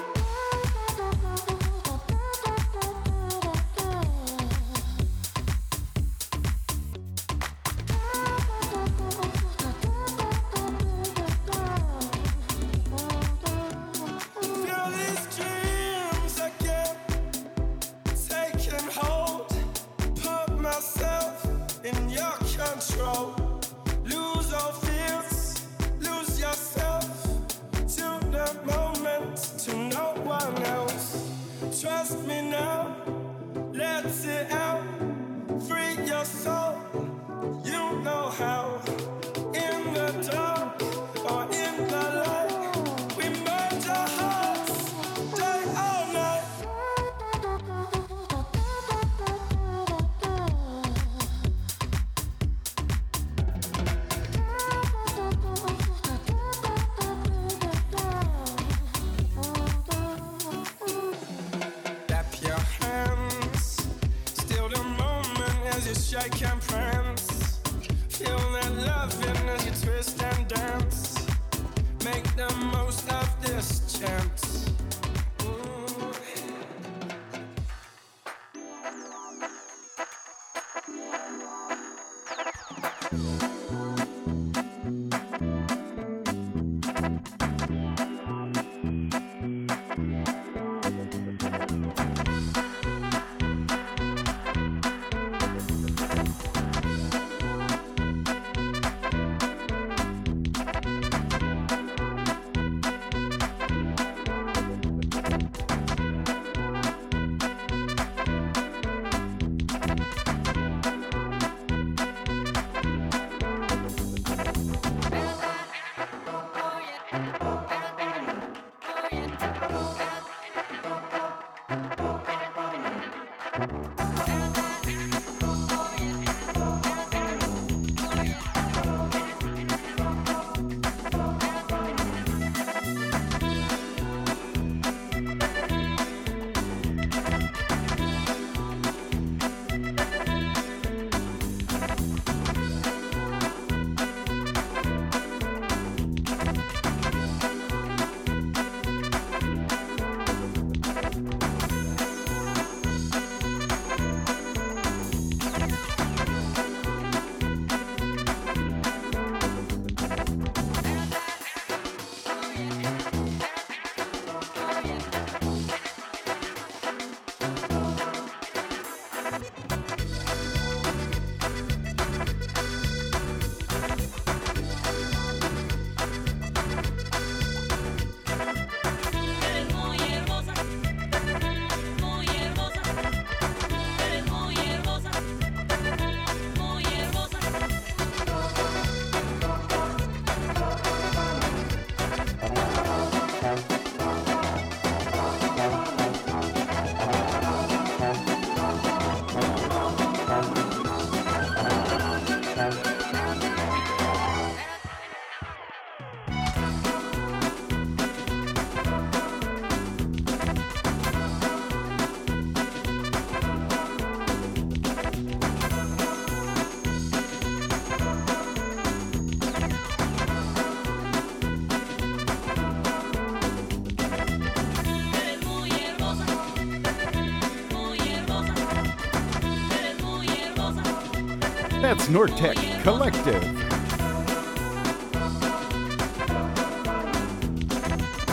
[231.85, 233.43] That's Nortec Collective.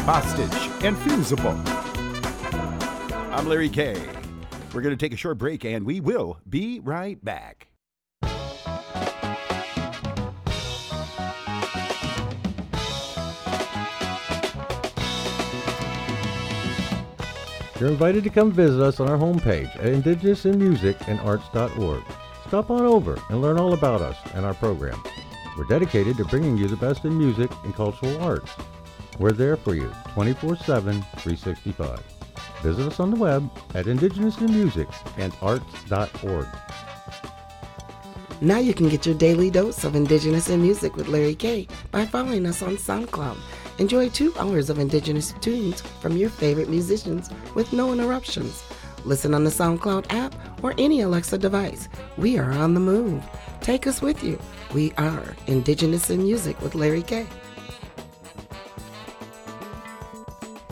[0.06, 1.60] Bostich and Fussible.
[3.30, 3.92] I'm Larry K.
[4.72, 7.68] We're going to take a short break and we will be right back.
[17.78, 22.02] You're invited to come visit us on our homepage at indigenousinmusicandarts.org.
[22.52, 25.02] Stop on over and learn all about us and our program.
[25.56, 28.50] We're dedicated to bringing you the best in music and cultural arts.
[29.18, 31.98] We're there for you 24 7, 365.
[32.62, 36.46] Visit us on the web at indigenousinmusicandarts.org.
[38.42, 42.04] Now you can get your daily dose of Indigenous in Music with Larry K by
[42.04, 43.38] following us on SoundCloud.
[43.78, 48.62] Enjoy two hours of Indigenous tunes from your favorite musicians with no interruptions.
[49.04, 51.88] Listen on the SoundCloud app or any Alexa device.
[52.16, 53.22] We are on the move.
[53.60, 54.38] Take us with you.
[54.74, 57.26] We are Indigenous in Music with Larry K.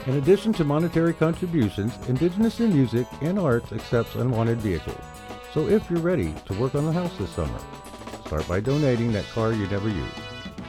[0.06, 5.04] In addition to monetary contributions, Indigenous in Music and Arts accepts unwanted vehicles.
[5.52, 7.60] So if you're ready to work on the house this summer,
[8.26, 10.16] start by donating that car you never used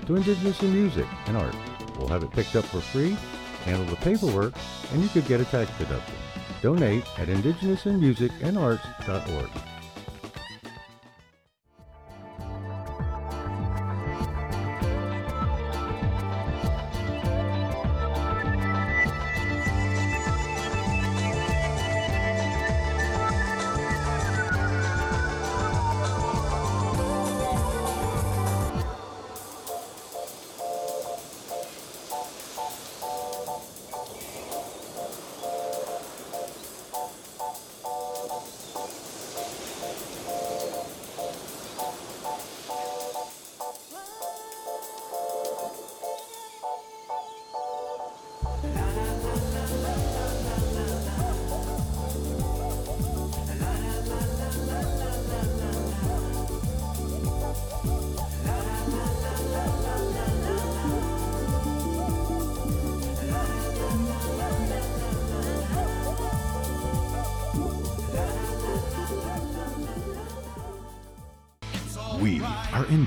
[0.07, 1.57] to Indigenous in Music and Arts.
[1.97, 3.15] We'll have it picked up for free,
[3.63, 4.53] handle the paperwork,
[4.91, 6.15] and you could get a tax deduction.
[6.61, 9.70] Donate at indigenousinmusicandarts.org.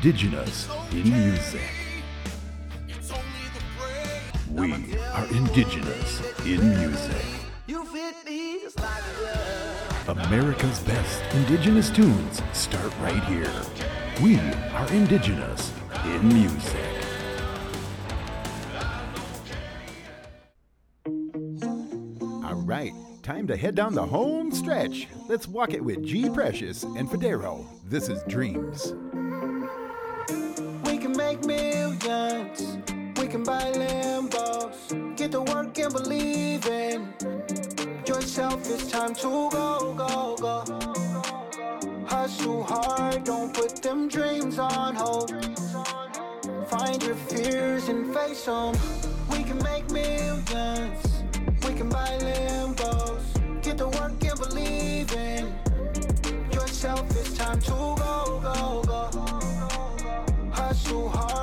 [0.05, 1.63] indigenous in music.
[4.51, 7.25] We are indigenous in music.
[10.07, 13.51] America's best indigenous tunes start right here.
[14.23, 14.39] We
[14.75, 15.73] are indigenous
[16.05, 16.77] in music.
[22.45, 25.09] All right, time to head down the home stretch.
[25.31, 27.65] Let's walk it with G Precious and Fedarro.
[27.89, 28.93] This is Dreams.
[31.47, 32.79] Millions.
[33.19, 35.17] We can buy Lambos.
[35.17, 37.13] Get to work and believe in
[38.07, 38.61] yourself.
[38.71, 40.65] It's time to go, go, go.
[42.07, 43.25] Hustle hard.
[43.25, 45.31] Don't put them dreams on hold.
[46.69, 48.75] Find your fears and face them.
[49.31, 51.23] We can make millions.
[51.67, 53.23] We can buy Lambos.
[53.63, 55.53] Get to work and believe in
[56.53, 57.05] yourself.
[57.17, 59.11] It's time to go, go, go.
[60.53, 61.34] Hustle hard,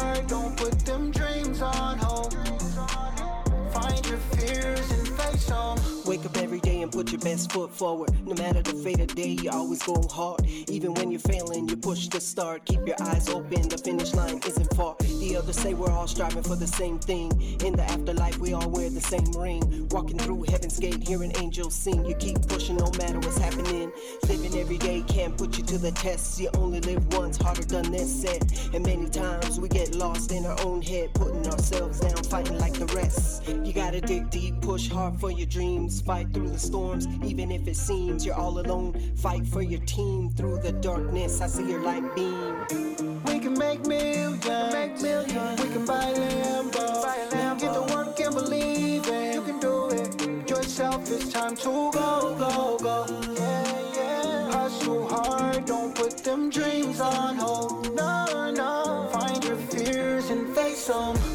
[7.01, 8.11] put your best foot forward.
[8.27, 10.45] No matter the fate of day, you always go hard.
[10.69, 12.63] Even when you're failing, you push to start.
[12.65, 14.95] Keep your eyes open, the finish line isn't far.
[14.99, 17.31] The others say we're all striving for the same thing.
[17.65, 19.87] In the afterlife, we all wear the same ring.
[19.89, 22.05] Walking through heaven's gate, hearing angels sing.
[22.05, 23.91] You keep pushing no matter what's happening.
[24.29, 26.39] Living every day can't put you to the test.
[26.39, 28.43] You only live once, harder done than said.
[28.75, 32.73] And many times we get lost in our own head, putting ourselves down, fighting like
[32.73, 33.47] the rest.
[33.47, 36.59] You gotta dig deep, push hard for your dreams, fight through the
[36.99, 38.93] storms, even if it seems you're all alone.
[39.17, 41.41] Fight for your team through the darkness.
[41.41, 43.21] I see your light beam.
[43.25, 44.45] We can make millions.
[44.73, 45.61] Make millions.
[45.61, 47.03] We can buy Lambos.
[47.03, 47.59] Buy Lambo.
[47.59, 49.35] Get to work and believe it.
[49.35, 50.49] You can do it.
[50.49, 53.05] Yourself, it's time to go, go, go.
[53.35, 54.51] Yeah, yeah.
[54.51, 55.65] Hustle hard.
[55.65, 57.95] Don't put them dreams on hold.
[57.95, 59.09] No, no.
[59.13, 61.30] Find your fears and face them.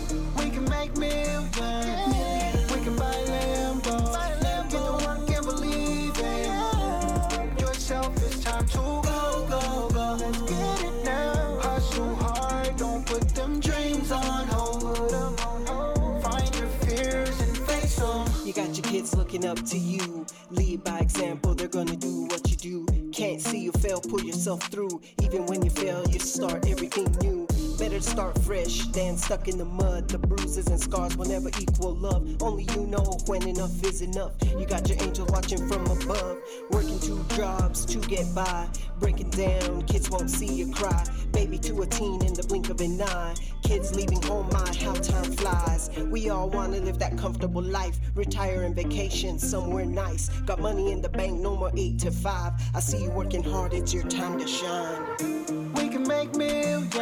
[19.36, 20.26] Looking up to you.
[20.50, 22.86] Lead by example, they're gonna do what you do.
[23.12, 25.00] Can't see you fail, pull yourself through.
[25.22, 27.55] Even when you fail, you start everything new.
[27.78, 30.08] Better start fresh than stuck in the mud.
[30.08, 32.42] The bruises and scars will never equal love.
[32.42, 34.32] Only you know when enough is enough.
[34.58, 36.38] You got your angel watching from above.
[36.70, 38.66] Working two jobs to get by.
[38.98, 41.04] Breaking down, kids won't see you cry.
[41.32, 43.34] Baby to a teen in the blink of an eye.
[43.62, 45.90] Kids leaving home, my how time flies.
[46.10, 47.98] We all wanna live that comfortable life.
[48.14, 50.30] Retire and vacation somewhere nice.
[50.46, 52.54] Got money in the bank, no more eight to five.
[52.74, 55.85] I see you working hard, it's your time to shine.
[55.96, 56.94] Can make millions.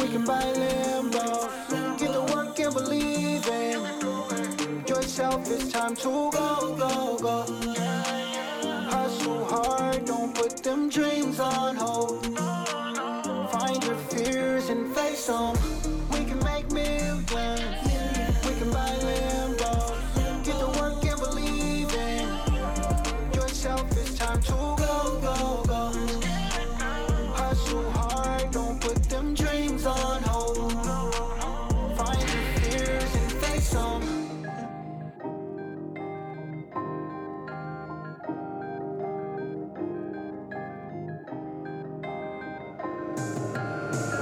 [0.00, 1.98] We can buy Lambos.
[2.00, 5.48] Get to work and believe in yourself.
[5.48, 7.44] It's time to go, go, go.
[8.90, 12.26] Hustle hard, don't put them dreams on hold.
[13.52, 15.75] Find your fears and face them.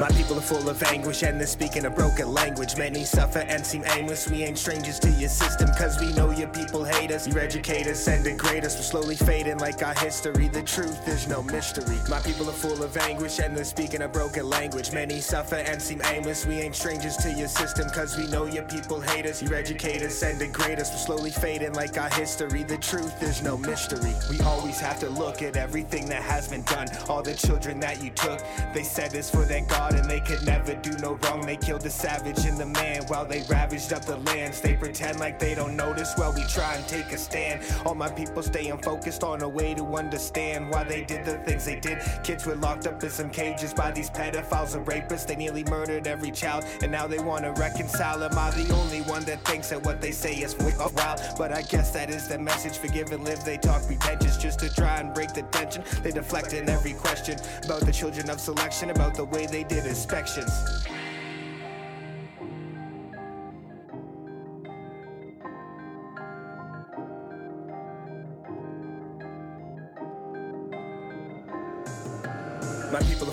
[0.01, 2.77] My people are full of anguish and they're speaking a broken language.
[2.77, 4.29] Many suffer and seem aimless.
[4.29, 7.29] We ain't strangers to your system, cause we know your people hate us.
[7.29, 8.75] You educate us and degrade us.
[8.75, 10.49] We're slowly fading like our history.
[10.49, 11.97] The truth is no mystery.
[12.11, 14.91] My people are full of anguish and they're speaking a broken language.
[14.93, 16.45] Many suffer and seem aimless.
[16.45, 19.43] We ain't strangers to your system, cause we know your people hate us.
[19.43, 20.91] You educate us and degrade us.
[20.91, 22.65] We're slowly fading like our history.
[22.65, 24.13] The truth is no mystery.
[24.29, 26.89] We always have to look at everything that has been done.
[27.09, 28.43] All the children that you took,
[28.75, 31.45] they said this for their God and they could never do no wrong.
[31.45, 34.61] They killed the savage and the man while they ravaged up the lands.
[34.61, 37.61] They pretend like they don't notice while we try and take a stand.
[37.85, 41.65] All my people staying focused on a way to understand why they did the things
[41.65, 41.99] they did.
[42.23, 45.27] Kids were locked up in some cages by these pedophiles and rapists.
[45.27, 48.23] They nearly murdered every child and now they want to reconcile.
[48.23, 50.57] Am I the only one that thinks that what they say is
[50.95, 51.21] wild?
[51.37, 52.79] But I guess that is the message.
[52.79, 53.45] Forgive and live.
[53.45, 55.83] They talk pretentious just to try and break the tension.
[56.03, 59.74] They deflect in every question about the children of selection, about the way they did
[59.83, 60.87] inspections.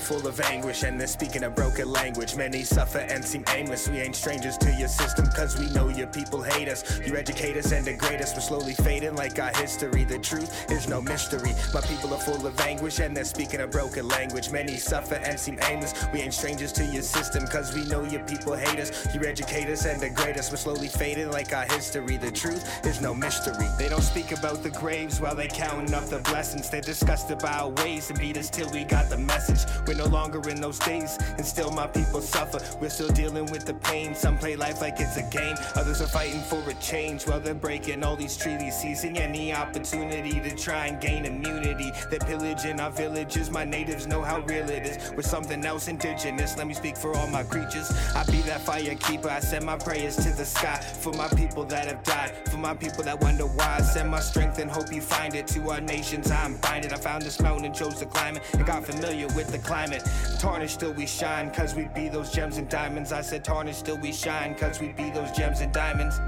[0.02, 2.36] Full of anguish and they're speaking a broken language.
[2.36, 3.88] Many suffer and seem aimless.
[3.88, 6.84] We ain't strangers to your system cause we know your people hate us.
[7.06, 8.34] You educate us and degrade us.
[8.34, 10.04] We're slowly fading like our history.
[10.04, 11.52] The truth is no mystery.
[11.74, 14.52] My people are full of anguish and they're speaking a broken language.
[14.52, 15.94] Many suffer and seem aimless.
[16.12, 19.08] We ain't strangers to your system cause we know your people hate us.
[19.14, 20.50] You educate us and degrade us.
[20.50, 22.18] We're slowly fading like our history.
[22.18, 23.68] The truth is no mystery.
[23.78, 26.70] They don't speak about the graves while they counting up the blessings.
[26.70, 29.66] They discussed about ways and beat us till we got the message.
[29.92, 32.60] We're no longer in those days, and still my people suffer.
[32.80, 34.16] We're still dealing with the pain.
[34.16, 37.54] Some play life like it's a game, others are fighting for a change while they're
[37.54, 41.92] breaking all these treaties, seizing any opportunity to try and gain immunity.
[42.10, 43.52] They're pillaging our villages.
[43.52, 45.12] My natives know how real it is.
[45.12, 46.58] We're something else indigenous.
[46.58, 47.92] Let me speak for all my creatures.
[48.16, 49.28] I be that fire keeper.
[49.28, 52.76] I send my prayers to the sky for my people that have died, for my
[52.76, 53.80] people that wonder why.
[53.80, 56.32] I send my strength and hope you find it to our nations.
[56.32, 56.94] I'm binded.
[56.94, 60.04] I found this mountain and chose to climb it and got familiar with the climate.
[60.40, 63.12] Tarnished still we shine, cause we be those gems and diamonds.
[63.12, 66.20] I said tarnished still we shine, cause we be those gems and diamonds.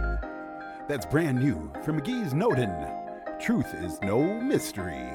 [0.88, 3.40] That's brand new from Migize Nodin.
[3.40, 5.08] Truth is no mystery.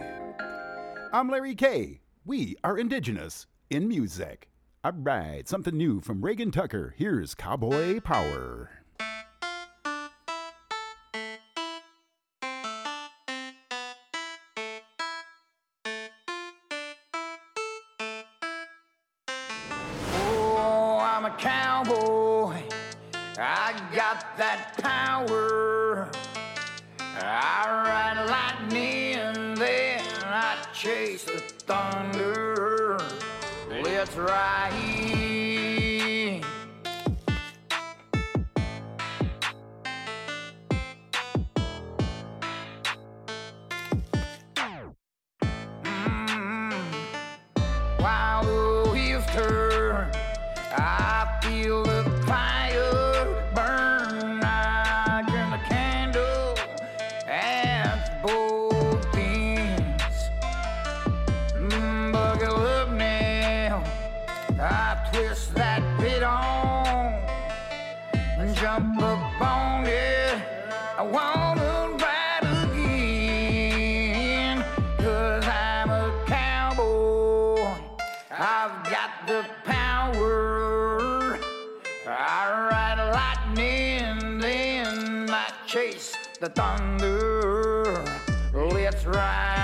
[1.13, 2.01] I'm Larry K.
[2.25, 4.49] We are indigenous in music.
[4.85, 6.95] All right, something new from Regan Tucker.
[6.97, 8.71] Here's Cowboy Power.
[24.19, 26.11] Got that power.
[27.01, 32.99] I ride lightning, then I chase the thunder.
[33.71, 35.18] Let's ride.
[86.59, 88.05] Thunder.
[88.53, 89.58] Let's ride.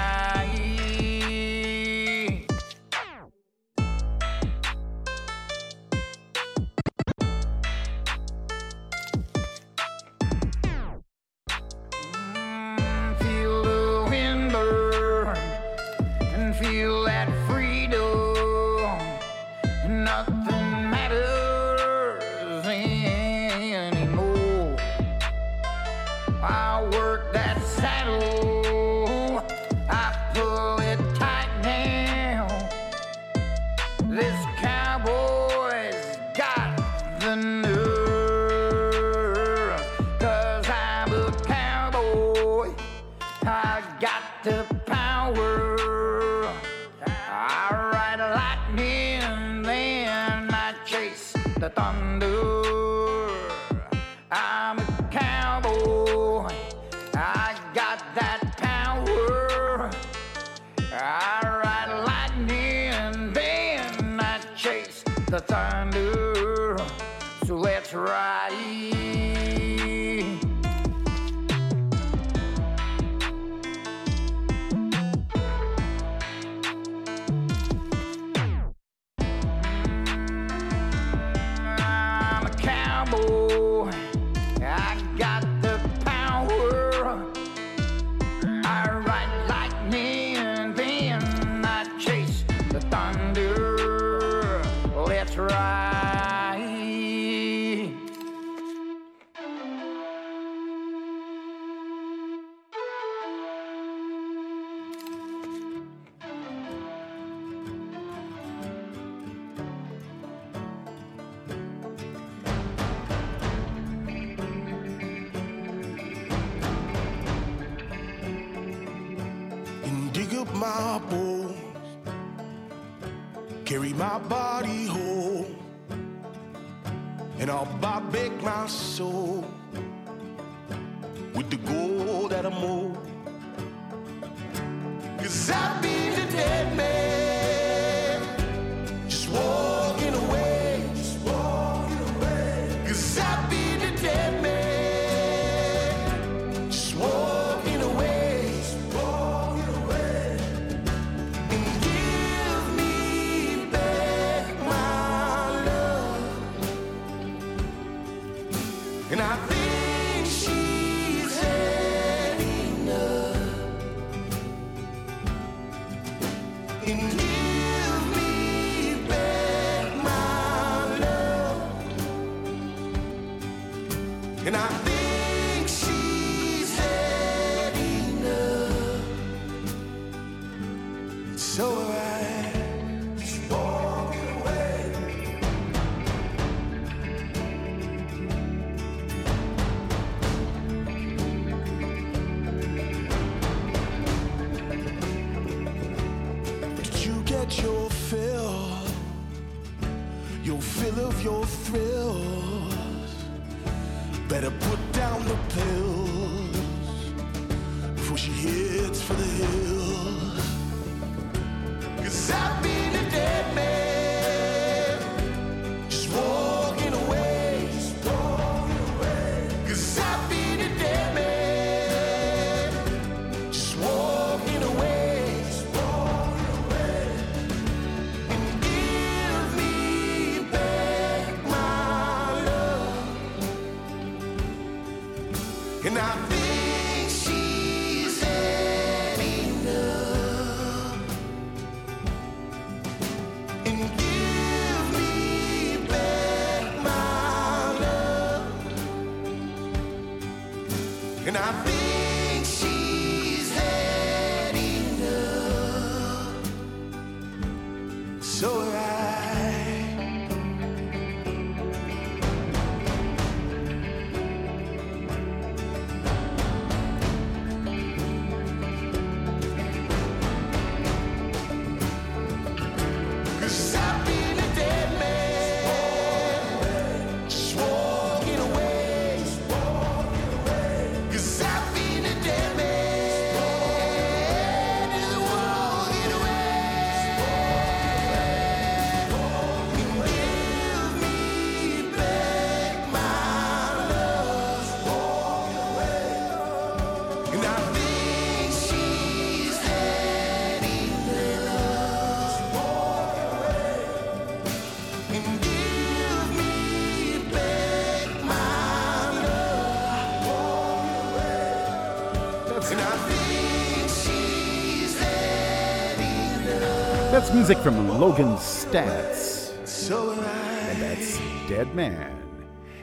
[317.35, 319.67] Music from Logan Staats.
[319.67, 322.17] So and that's Dead Man.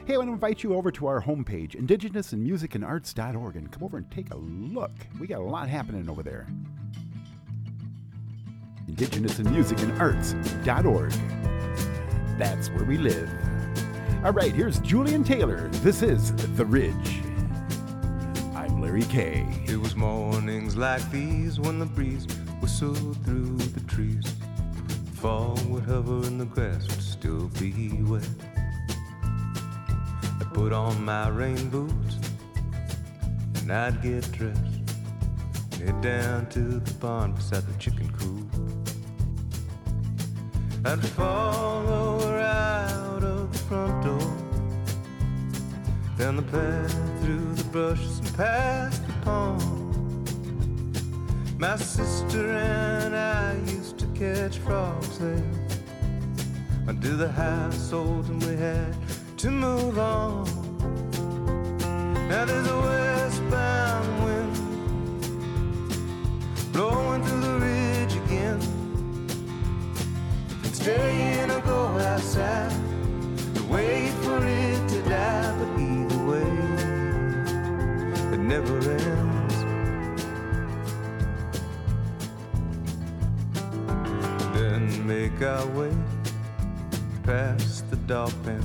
[0.04, 4.10] Hey, I want to invite you over to our homepage, indigenousinmusicandarts.org, and come over and
[4.10, 4.90] take a look.
[5.18, 6.46] We got a lot happening over there.
[8.90, 11.12] Indigenousinmusicandarts.org.
[12.38, 13.30] That's where we live.
[14.22, 15.68] All right, here's Julian Taylor.
[15.80, 17.22] This is The Ridge.
[18.54, 19.46] I'm Larry K.
[19.66, 22.26] It was mornings like these when the breeze
[22.62, 24.24] whistled through the trees.
[25.22, 28.28] Fall would hover and the grass would still be wet.
[30.40, 32.16] I'd put on my rain boots
[33.60, 34.58] and I'd get dressed.
[35.78, 38.52] Head down to the pond beside the chicken coop.
[40.84, 44.36] I'd follow her out of the front door,
[46.18, 50.28] down the path through the brushes and past the pond.
[51.60, 53.54] My sister and I
[54.22, 55.42] catch frogs there
[56.86, 58.94] under the household, and we had
[59.36, 60.44] to move on.
[62.28, 64.56] Now there's a westbound wind
[66.72, 68.60] blowing through the ridge again.
[70.50, 72.70] You can stay in or go outside
[73.56, 76.50] and wait for it to die, but either way,
[78.34, 79.41] it never ends.
[84.82, 85.92] Then make our way
[87.22, 88.62] past the dog pen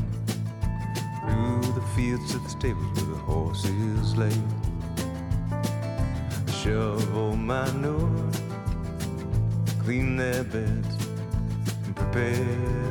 [1.21, 4.31] through the fields to the stables where the horses lay.
[6.51, 8.31] Shovel manure,
[9.83, 11.07] clean their beds,
[11.85, 12.33] and prepare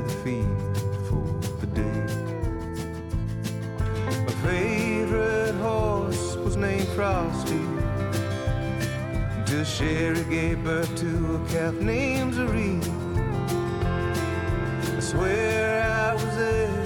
[0.06, 0.76] the feed
[1.08, 1.26] for
[1.60, 2.06] the day.
[4.24, 7.64] My favorite horse was named Frosty.
[9.36, 13.05] Until Sherry gave birth to a calf named Zareen.
[15.16, 16.84] Swear I was there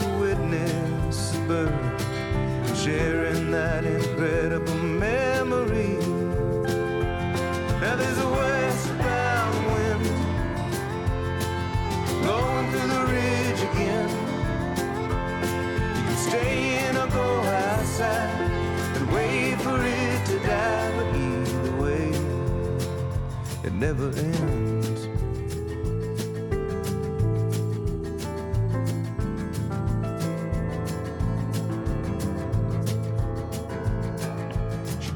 [0.00, 5.96] to witness the birth, sharing that incredible memory.
[7.80, 10.04] Now there's a westbound wind
[12.20, 14.10] blowing through the ridge again.
[15.96, 17.28] You can stay in or go
[17.64, 18.40] outside
[18.96, 22.08] and wait for it to die, but either way,
[23.64, 24.63] it never ends.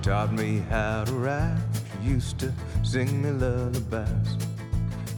[0.08, 1.60] Taught me how to ride.
[2.00, 2.50] She used to
[2.82, 4.38] sing me lullabies.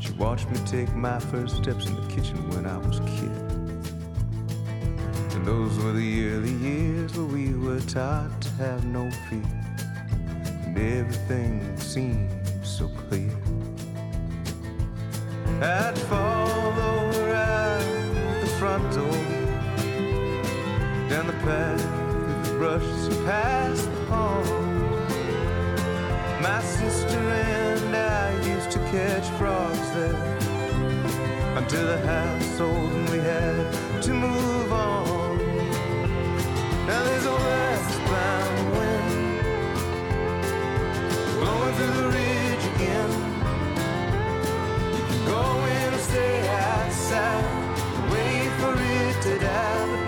[0.01, 3.31] She watched me take my first steps in the kitchen when I was a kid.
[5.35, 9.53] And those were the early years where we were taught to have no fear.
[10.67, 12.29] And everything seemed
[12.65, 13.31] so clear.
[15.63, 19.23] I'd follow her out the front door,
[21.09, 23.60] down the path through the brushes past
[29.01, 30.15] catch frogs there
[31.57, 35.39] until the house sold and we had to move on.
[36.87, 39.41] Now there's a westbound wind
[41.39, 43.11] blowing through the ridge again.
[44.97, 45.45] You can go
[45.77, 46.37] in or stay
[46.69, 47.45] outside,
[48.13, 50.00] wait for it to die,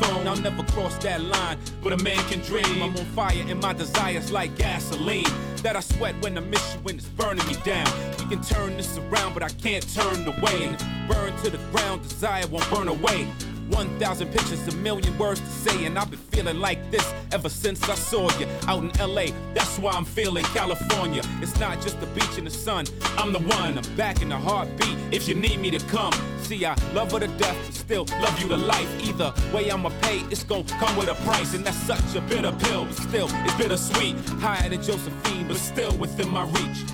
[0.00, 1.58] phone, I'll never cross that line.
[1.82, 2.82] But a man can dream.
[2.82, 5.24] I'm on fire, and my desires like gasoline.
[5.62, 7.86] That I sweat when I miss you when it's burning me down.
[8.18, 10.64] We can turn this around, but I can't turn away.
[10.64, 10.76] And
[11.08, 13.28] burn to the ground, desire won't burn away.
[13.70, 17.88] 1,000 pictures, a million words to say, and I've been feeling like this ever since
[17.88, 19.26] I saw you out in LA.
[19.54, 21.22] That's why I'm feeling California.
[21.40, 22.86] It's not just the beach and the sun,
[23.16, 23.78] I'm the one.
[23.78, 26.12] I'm back in the heartbeat if you need me to come.
[26.42, 28.88] See, I love her to death, still love you to life.
[29.08, 32.52] Either way, I'ma pay, it's gon' come with a price, and that's such a bitter
[32.52, 34.16] pill, but still, it's bittersweet.
[34.40, 36.84] Higher than Josephine, but still within my reach.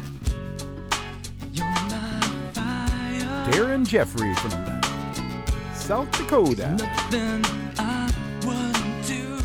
[3.46, 4.75] Darren Geffre from
[5.86, 6.74] South Dakota.
[6.80, 7.44] Nothing
[7.78, 8.12] I
[8.44, 9.38] wouldn't do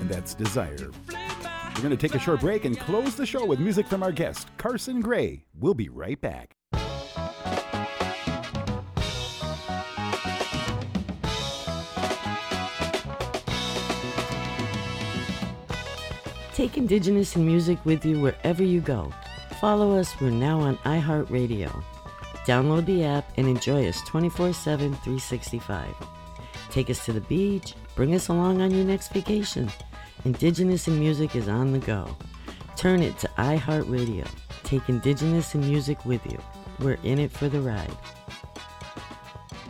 [0.00, 0.90] And that's Desire.
[1.10, 4.10] We're going to take a short break and close the show with music from our
[4.10, 5.44] guest, Carsen Gray.
[5.54, 6.56] We'll be right back.
[16.54, 19.12] Take Indigenous in music with you wherever you go.
[19.60, 21.84] Follow us, we're now on iHeartRadio.
[22.46, 25.94] Download the app and enjoy us 24 7, 365.
[26.70, 29.70] Take us to the beach, bring us along on your next vacation.
[30.24, 32.16] Indigenous in music is on the go.
[32.76, 34.26] Turn it to iHeartRadio.
[34.62, 36.38] Take Indigenous in music with you.
[36.78, 37.96] We're in it for the ride.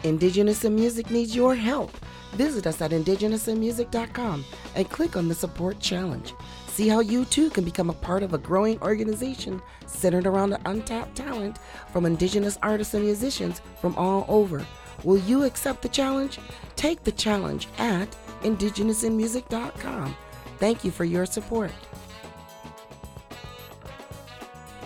[0.02, 1.90] Indigenous in Music needs your help.
[2.32, 4.44] Visit us at indigenousinmusic.com
[4.74, 6.32] and click on the Support Challenge.
[6.76, 10.60] See how you too can become a part of a growing organization centered around the
[10.66, 11.56] untapped talent
[11.90, 14.62] from Indigenous artists and musicians from all over.
[15.02, 16.38] Will you accept the challenge?
[16.76, 20.16] Take the challenge at indigenousinmusic.com.
[20.58, 21.72] Thank you for your support.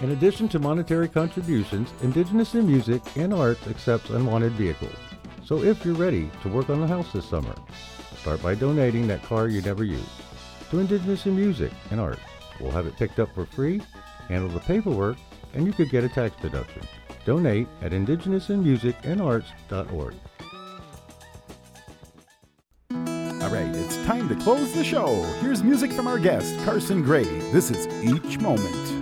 [0.00, 4.94] In addition to monetary contributions, Indigenous in Music and Arts accepts unwanted vehicles.
[5.44, 7.56] So if you're ready to work on the house this summer,
[8.16, 10.29] start by donating that car you never used
[10.70, 12.22] to Indigenous in Music and Arts.
[12.60, 13.82] We'll have it picked up for free,
[14.28, 15.16] handle the paperwork,
[15.54, 16.82] and you could get a tax deduction.
[17.24, 20.14] Donate at indigenousinmusicandarts.org.
[23.42, 25.22] All right, it's time to close the show.
[25.40, 27.24] Here's music from our guest, Carsen Gray.
[27.50, 28.99] This is Each Moment.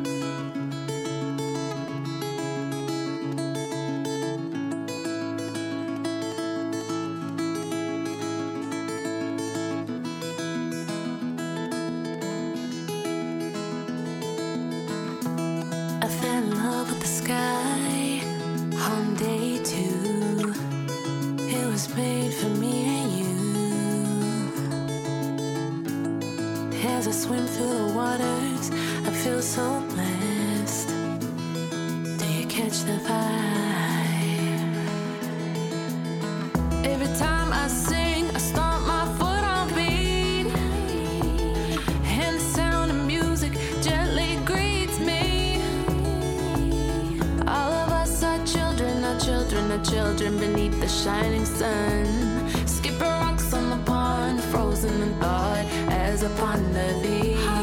[49.49, 52.67] Children, children, children beneath the shining sun.
[52.67, 57.58] Skipping rocks on the pond, frozen in thought as I ponder thee.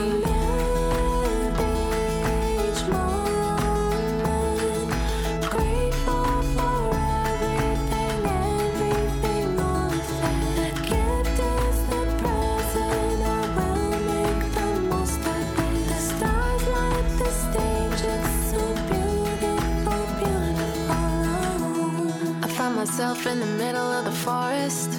[22.85, 24.91] Myself in the middle of the forest.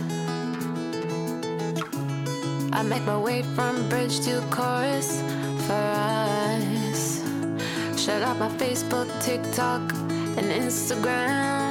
[2.73, 5.21] I make my way from bridge to chorus
[5.69, 7.23] for us.
[7.97, 9.83] Shut out my Facebook, TikTok,
[10.37, 11.66] and Instagram.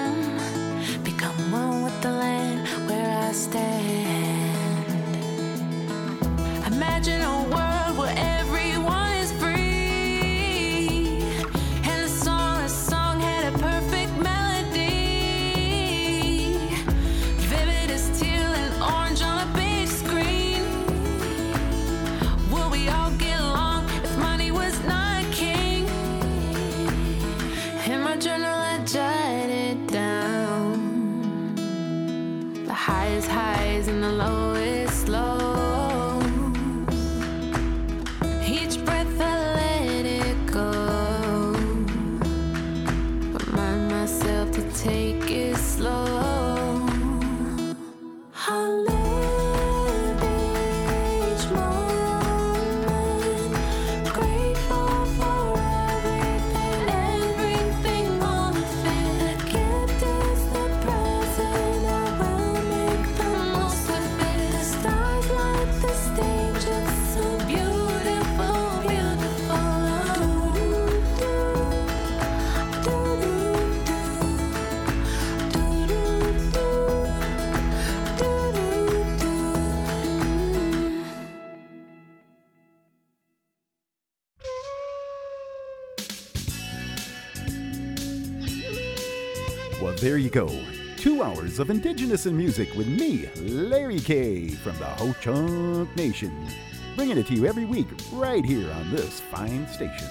[90.36, 90.50] Go.
[90.98, 94.50] Two hours of Indigenous and music with me, Larry K.
[94.50, 96.50] from the Ho Chunk Nation.
[96.98, 100.10] Bringing it to you every week right here on this fine station.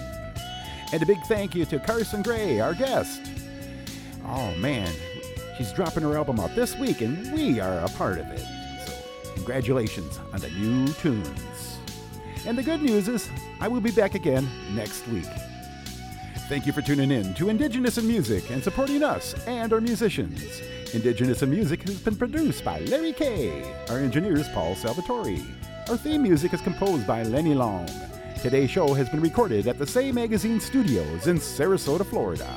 [0.95, 3.21] And a big thank you to Carsen Gray, our guest.
[4.25, 4.91] Oh man,
[5.59, 8.47] she's dropping her album out this week and we are a part of it.
[8.87, 11.77] So, congratulations on the new tunes.
[12.47, 13.29] And the good news is,
[13.61, 15.29] I will be back again next week.
[16.47, 20.61] Thank you for tuning in to Indigenous in Music and supporting us and our musicians.
[20.93, 23.75] Indigenous in Music has been produced by Larry K.
[23.89, 25.39] Our engineer is Paul Salvatore.
[25.89, 27.89] Our theme music is composed by Lenny Long.
[28.43, 32.55] Today's show has been recorded at the Say Magazine Studios in Sarasota, Florida.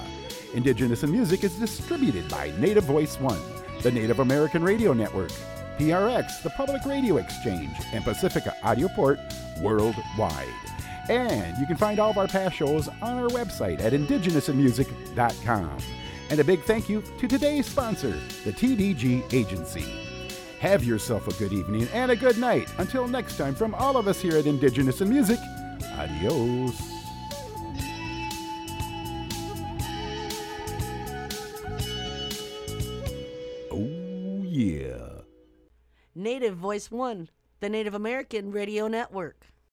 [0.54, 3.40] Indigenous in Music is distributed by Native Voice One,
[3.84, 5.32] the Native American Radio Network,
[5.78, 9.18] PRX, the Public Radio Exchange, and Pacifica Audio Port
[9.62, 10.67] worldwide.
[11.10, 15.78] And you can find all of our past shows on our website at indigenousinmusic.com.
[16.30, 19.86] And a big thank you to today's sponsor, the TDG Agency.
[20.60, 22.68] Have yourself a good evening and a good night.
[22.80, 25.40] Until next time, from all of us here at Indigenous and Music,
[25.94, 26.82] adios.
[33.72, 35.22] Oh, yeah.
[36.16, 37.30] Native Voice One,
[37.60, 39.46] the Native American Radio Network.